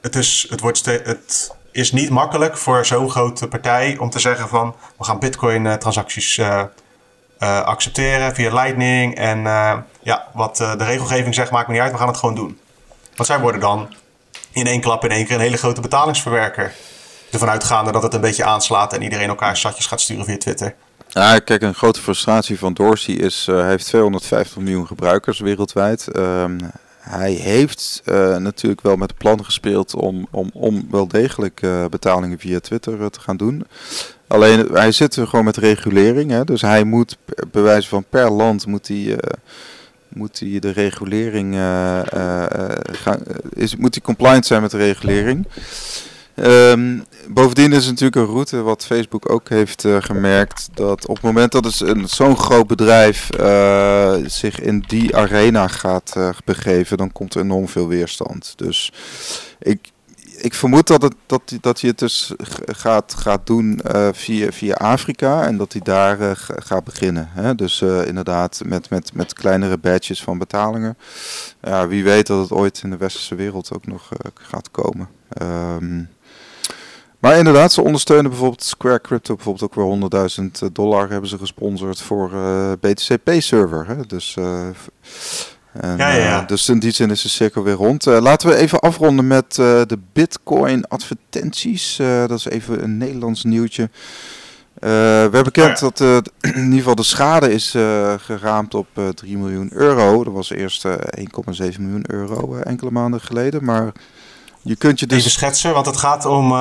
het, 0.00 0.14
is, 0.14 0.46
het, 0.50 0.60
wordt 0.60 0.84
het 0.84 1.54
is 1.72 1.92
niet 1.92 2.10
makkelijk 2.10 2.56
voor 2.56 2.86
zo'n 2.86 3.10
grote 3.10 3.48
partij 3.48 3.96
om 3.98 4.10
te 4.10 4.18
zeggen 4.18 4.48
van 4.48 4.74
we 4.98 5.04
gaan 5.04 5.18
bitcoin 5.18 5.64
uh, 5.64 5.72
transacties 5.72 6.40
accepteren 7.38 8.34
via 8.34 8.54
Lightning 8.54 9.14
en 9.14 9.42
ja, 10.02 10.28
wat 10.32 10.56
de 10.56 10.84
regelgeving 10.84 11.34
zegt 11.34 11.50
maakt 11.50 11.66
me 11.66 11.72
niet 11.72 11.82
uit, 11.82 11.92
we 11.92 11.98
gaan 11.98 12.08
het 12.08 12.16
gewoon 12.16 12.34
doen. 12.34 12.60
Want 13.16 13.28
zij 13.28 13.40
worden 13.40 13.60
dan 13.60 13.94
in 14.52 14.66
één 14.66 14.80
klap 14.80 15.04
in 15.04 15.10
één 15.10 15.26
keer 15.26 15.34
een 15.34 15.40
hele 15.40 15.56
grote 15.56 15.80
betalingsverwerker. 15.80 16.72
Ervan 17.30 17.48
uitgaande 17.48 17.92
dat 17.92 18.02
het 18.02 18.14
een 18.14 18.20
beetje 18.20 18.44
aanslaat 18.44 18.92
en 18.92 19.02
iedereen 19.02 19.28
elkaar 19.28 19.56
satjes 19.56 19.86
gaat 19.86 20.00
sturen 20.00 20.24
via 20.24 20.38
Twitter. 20.38 20.74
Ja, 21.08 21.38
kijk, 21.38 21.62
een 21.62 21.74
grote 21.74 22.00
frustratie 22.00 22.58
van 22.58 22.72
Dorsey 22.72 23.14
is, 23.14 23.46
uh, 23.50 23.60
hij 23.60 23.68
heeft 23.68 23.86
250 23.86 24.56
miljoen 24.56 24.86
gebruikers 24.86 25.38
wereldwijd. 25.38 26.08
Uh, 26.12 26.44
hij 26.98 27.32
heeft 27.32 28.02
uh, 28.04 28.36
natuurlijk 28.36 28.80
wel 28.82 28.96
met 28.96 29.16
plan 29.16 29.44
gespeeld 29.44 29.94
om, 29.94 30.26
om, 30.30 30.50
om 30.52 30.86
wel 30.90 31.08
degelijk 31.08 31.62
uh, 31.62 31.84
betalingen 31.90 32.38
via 32.38 32.60
Twitter 32.60 33.10
te 33.10 33.20
gaan 33.20 33.36
doen. 33.36 33.66
Alleen 34.26 34.68
hij 34.72 34.92
zit 34.92 35.16
er 35.16 35.26
gewoon 35.26 35.44
met 35.44 35.56
regulering, 35.56 36.30
hè, 36.30 36.44
dus 36.44 36.60
hij 36.60 36.84
moet 36.84 37.16
bij 37.50 37.82
van 37.82 38.04
per 38.08 38.30
land 38.30 38.66
moet 38.66 38.88
hij, 38.88 39.18
moet 40.08 40.40
hij 40.40 40.58
de 40.58 40.70
regulering 40.70 41.54
gaan, 42.92 43.22
is, 43.52 43.76
moet 43.76 43.94
hij 43.94 44.02
compliant 44.04 44.46
zijn 44.46 44.62
met 44.62 44.70
de 44.70 44.76
regulering. 44.76 45.46
Um, 46.34 47.04
bovendien 47.28 47.72
is 47.72 47.86
het 47.86 47.90
natuurlijk 47.90 48.16
een 48.16 48.34
route 48.34 48.62
wat 48.62 48.86
Facebook 48.86 49.30
ook 49.30 49.48
heeft 49.48 49.84
gemerkt. 50.00 50.68
Dat 50.74 51.06
op 51.06 51.14
het 51.14 51.24
moment 51.24 51.52
dat 51.52 51.84
zo'n 52.04 52.36
groot 52.36 52.66
bedrijf 52.66 53.28
zich 54.26 54.60
in 54.60 54.84
die 54.86 55.16
arena 55.16 55.68
gaat 55.68 56.16
begeven, 56.44 56.96
dan 56.96 57.12
komt 57.12 57.34
er 57.34 57.40
enorm 57.40 57.68
veel 57.68 57.88
weerstand. 57.88 58.52
Dus 58.56 58.92
ik, 59.58 59.90
ik 60.46 60.54
vermoed 60.54 60.86
dat, 60.86 61.02
het, 61.02 61.14
dat, 61.26 61.56
dat 61.60 61.80
hij 61.80 61.90
het 61.90 61.98
dus 61.98 62.32
gaat, 62.66 63.14
gaat 63.14 63.46
doen 63.46 63.80
via, 64.12 64.52
via 64.52 64.74
Afrika 64.74 65.46
en 65.46 65.56
dat 65.56 65.72
hij 65.72 65.82
daar 65.82 66.36
gaat 66.58 66.84
beginnen. 66.84 67.28
Hè? 67.30 67.54
Dus 67.54 67.82
inderdaad 67.82 68.60
met, 68.64 68.90
met, 68.90 69.14
met 69.14 69.32
kleinere 69.32 69.78
badges 69.78 70.22
van 70.22 70.38
betalingen. 70.38 70.96
Ja, 71.62 71.88
wie 71.88 72.04
weet 72.04 72.26
dat 72.26 72.40
het 72.40 72.58
ooit 72.58 72.80
in 72.82 72.90
de 72.90 72.96
westerse 72.96 73.34
wereld 73.34 73.72
ook 73.72 73.86
nog 73.86 74.08
gaat 74.34 74.70
komen. 74.70 75.08
Um, 75.42 76.08
maar 77.18 77.38
inderdaad, 77.38 77.72
ze 77.72 77.82
ondersteunen 77.82 78.30
bijvoorbeeld 78.30 78.62
Square 78.62 79.00
Crypto, 79.00 79.34
bijvoorbeeld 79.34 79.64
ook 79.64 80.10
weer 80.10 80.30
100.000 80.66 80.72
dollar 80.72 81.10
hebben 81.10 81.30
ze 81.30 81.38
gesponsord 81.38 82.00
voor 82.00 82.30
BTC 82.80 83.18
server. 83.38 83.86
Hè? 83.86 84.06
Dus, 84.06 84.36
en, 85.80 85.96
ja, 85.96 86.08
ja, 86.08 86.24
ja. 86.24 86.40
Uh, 86.40 86.46
dus 86.46 86.68
in 86.68 86.78
die 86.78 86.90
zin 86.90 87.10
is 87.10 87.22
de 87.22 87.28
cirkel 87.28 87.62
weer 87.62 87.74
rond. 87.74 88.04
laten 88.04 88.48
we 88.48 88.56
even 88.56 88.80
afronden 88.80 89.26
met 89.26 89.54
de 89.54 89.98
Bitcoin 90.12 90.88
advertenties. 90.88 91.96
dat 91.96 92.38
is 92.38 92.44
even 92.44 92.82
een 92.82 92.96
Nederlands 92.96 93.44
nieuwtje. 93.44 93.90
we 94.74 94.88
hebben 94.88 95.44
bekend 95.44 95.78
dat 95.78 96.00
in 96.40 96.64
ieder 96.64 96.78
geval 96.78 96.94
de 96.94 97.02
schade 97.02 97.52
is 97.52 97.70
geraamd 98.16 98.74
op 98.74 98.86
3 99.14 99.38
miljoen 99.38 99.70
euro. 99.72 100.24
Dat 100.24 100.32
was 100.32 100.50
eerst 100.50 100.86
1,7 100.86 100.94
miljoen 101.78 102.04
euro 102.06 102.56
enkele 102.56 102.90
maanden 102.90 103.20
geleden. 103.20 103.64
Maar 103.64 103.92
je 104.62 104.76
kunt 104.76 105.00
je 105.00 105.06
dus... 105.06 105.18
Even 105.18 105.30
schetsen, 105.30 105.72
want 105.72 105.86
het 105.86 105.96
gaat 105.96 106.24
om 106.24 106.52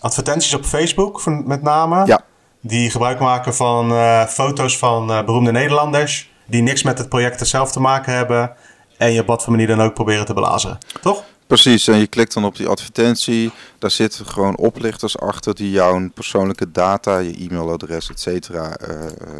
advertenties 0.00 0.54
op 0.54 0.64
Facebook 0.64 1.26
met 1.26 1.62
name. 1.62 2.06
Ja. 2.06 2.20
Die 2.60 2.90
gebruik 2.90 3.18
maken 3.20 3.54
van 3.54 3.92
foto's 4.28 4.78
van 4.78 5.06
beroemde 5.06 5.52
Nederlanders. 5.52 6.32
Die 6.46 6.62
niks 6.62 6.82
met 6.82 6.98
het 6.98 7.08
project 7.08 7.46
zelf 7.46 7.72
te 7.72 7.80
maken 7.80 8.12
hebben. 8.12 8.52
En 8.96 9.12
je 9.12 9.20
op 9.20 9.26
wat 9.26 9.42
voor 9.42 9.52
manier 9.52 9.66
dan 9.66 9.80
ook 9.80 9.94
proberen 9.94 10.24
te 10.24 10.34
belazeren. 10.34 10.78
Toch? 11.02 11.24
Precies, 11.46 11.88
en 11.88 11.98
je 11.98 12.06
klikt 12.06 12.34
dan 12.34 12.44
op 12.44 12.56
die 12.56 12.66
advertentie. 12.66 13.50
Daar 13.78 13.90
zitten 13.90 14.26
gewoon 14.26 14.56
oplichters 14.56 15.18
achter 15.18 15.54
die 15.54 15.70
jouw 15.70 16.10
persoonlijke 16.14 16.70
data, 16.70 17.18
je 17.18 17.36
e-mailadres, 17.38 18.10
et 18.10 18.20
cetera, 18.20 18.76
uh, 18.88 18.96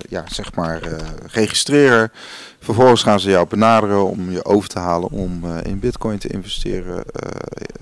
ja, 0.09 0.25
zeg 0.29 0.55
maar, 0.55 0.88
uh, 0.88 0.99
registreren. 1.33 2.12
Vervolgens 2.61 3.03
gaan 3.03 3.21
ze 3.21 3.31
jou 3.31 3.49
benaderen 3.49 4.05
om 4.05 4.31
je 4.31 4.45
over 4.45 4.69
te 4.69 4.79
halen 4.79 5.11
om 5.11 5.57
in 5.62 5.79
bitcoin 5.79 6.19
te 6.19 6.29
investeren. 6.29 7.05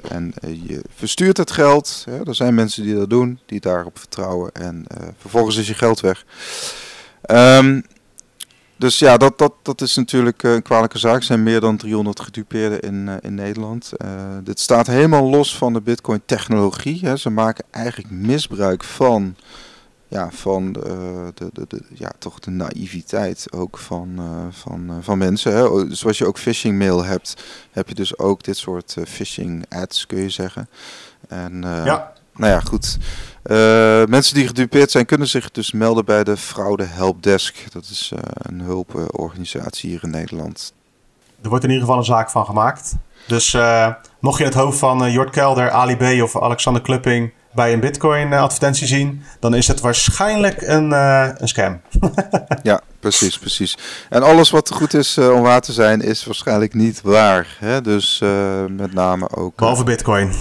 en 0.08 0.34
je 0.40 0.82
verstuurt 0.96 1.36
het 1.36 1.50
geld. 1.50 2.04
Er 2.26 2.34
zijn 2.34 2.54
mensen 2.54 2.82
die 2.82 2.94
dat 2.94 3.10
doen, 3.10 3.40
die 3.46 3.60
daarop 3.60 3.98
vertrouwen. 3.98 4.52
En 4.52 4.84
vervolgens 5.18 5.56
is 5.56 5.68
je 5.68 5.74
geld 5.74 6.00
weg. 6.00 6.24
Um, 7.30 7.84
dus 8.82 8.98
ja, 8.98 9.16
dat, 9.16 9.38
dat, 9.38 9.52
dat 9.62 9.80
is 9.80 9.96
natuurlijk 9.96 10.42
een 10.42 10.62
kwalijke 10.62 10.98
zaak. 10.98 11.16
Er 11.16 11.22
zijn 11.22 11.42
meer 11.42 11.60
dan 11.60 11.76
300 11.76 12.20
gedupeerden 12.20 12.80
in, 12.80 13.20
in 13.20 13.34
Nederland. 13.34 13.92
dit 14.44 14.60
staat 14.60 14.86
helemaal 14.86 15.30
los 15.30 15.56
van 15.56 15.72
de 15.72 15.80
Bitcoin-technologie. 15.80 17.16
Ze 17.16 17.30
maken 17.30 17.64
eigenlijk 17.70 18.10
misbruik 18.10 18.84
van 18.84 19.36
ja, 20.08 20.30
van 20.30 20.72
de, 20.72 21.32
de, 21.34 21.66
de, 21.68 21.82
ja, 21.94 22.12
toch 22.18 22.38
de 22.38 22.50
naïviteit 22.50 23.46
ook 23.52 23.78
van, 23.78 24.20
van, 24.50 24.98
van 25.00 25.18
mensen. 25.18 25.52
Hè. 25.52 25.94
Zoals 25.94 26.18
je 26.18 26.26
ook 26.26 26.38
phishing 26.38 26.78
mail 26.78 27.04
hebt, 27.04 27.42
heb 27.70 27.88
je 27.88 27.94
dus 27.94 28.18
ook 28.18 28.42
dit 28.42 28.56
soort 28.56 28.96
phishing 29.08 29.64
ads, 29.68 30.06
kun 30.06 30.18
je 30.18 30.30
zeggen. 30.30 30.68
En 31.28 31.62
ja. 31.62 32.12
Nou 32.36 32.52
ja, 32.52 32.60
goed. 32.60 32.98
mensen 34.08 34.34
die 34.34 34.46
gedupeerd 34.46 34.90
zijn, 34.90 35.06
kunnen 35.06 35.28
zich 35.28 35.50
dus 35.50 35.72
melden 35.72 36.04
bij 36.04 36.24
de 36.24 36.36
Fraude 36.36 36.84
Helpdesk. 36.84 37.72
Dat 37.72 37.84
is 37.84 38.12
een 38.34 38.60
hulporganisatie 38.60 39.90
hier 39.90 40.00
in 40.02 40.10
Nederland. 40.10 40.72
Er 41.42 41.48
wordt 41.48 41.64
in 41.64 41.70
ieder 41.70 41.84
geval 41.84 42.00
een 42.00 42.06
zaak 42.06 42.30
van 42.30 42.44
gemaakt. 42.44 42.96
Dus 43.26 43.56
mocht 44.20 44.38
je 44.38 44.44
het 44.44 44.54
hoofd 44.54 44.78
van 44.78 45.12
Jort 45.12 45.30
Kelder, 45.30 45.70
Ali 45.70 45.96
B 45.96 46.22
of 46.22 46.40
Alexander 46.40 46.82
Klupping 46.82 47.32
bij 47.54 47.72
een 47.72 47.80
Bitcoin 47.80 48.32
advertentie 48.32 48.86
zien, 48.86 49.22
dan 49.40 49.54
is 49.54 49.68
het 49.68 49.80
waarschijnlijk 49.80 50.62
een, 50.62 50.90
uh, 50.90 51.28
een 51.34 51.48
scam. 51.48 51.80
ja, 52.62 52.80
precies, 53.00 53.38
precies. 53.38 53.78
En 54.08 54.22
alles 54.22 54.50
wat 54.50 54.72
goed 54.72 54.94
is 54.94 55.18
uh, 55.18 55.34
om 55.34 55.42
waar 55.42 55.60
te 55.60 55.72
zijn, 55.72 56.00
is 56.00 56.24
waarschijnlijk 56.24 56.74
niet 56.74 57.00
waar. 57.00 57.56
Hè? 57.58 57.80
Dus 57.80 58.20
uh, 58.22 58.64
met 58.68 58.92
name 58.92 59.30
ook. 59.30 59.56
Behalve 59.56 59.84
Bitcoin. 59.84 60.32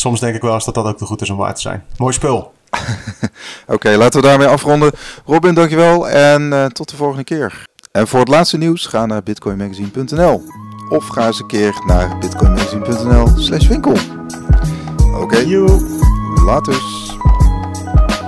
Soms 0.00 0.20
denk 0.20 0.34
ik 0.34 0.42
wel 0.42 0.54
eens 0.54 0.64
dat 0.64 0.74
dat 0.74 0.84
ook 0.84 0.98
te 0.98 1.04
goed 1.04 1.22
is 1.22 1.30
om 1.30 1.36
waar 1.36 1.54
te 1.54 1.60
zijn. 1.60 1.84
Mooi 1.96 2.12
spul. 2.12 2.36
Oké, 2.70 3.32
okay, 3.66 3.96
laten 3.96 4.20
we 4.20 4.26
daarmee 4.26 4.46
afronden. 4.46 4.92
Robin, 5.26 5.54
dankjewel 5.54 6.08
en 6.08 6.72
tot 6.72 6.90
de 6.90 6.96
volgende 6.96 7.24
keer. 7.24 7.64
En 7.92 8.08
voor 8.08 8.18
het 8.18 8.28
laatste 8.28 8.58
nieuws 8.58 8.86
ga 8.86 9.06
naar 9.06 9.22
bitcoinmagazine.nl 9.22 10.42
of 10.88 11.06
ga 11.06 11.26
eens 11.26 11.40
een 11.40 11.46
keer 11.46 11.82
naar 11.86 12.18
bitcoinmagazine.nl 12.18 13.26
slash 13.36 13.66
winkel. 13.66 13.96
Oké. 15.14 15.36
Okay. 15.36 15.44
Later. 16.44 16.80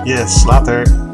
Yes, 0.03 0.43
later. 0.45 1.12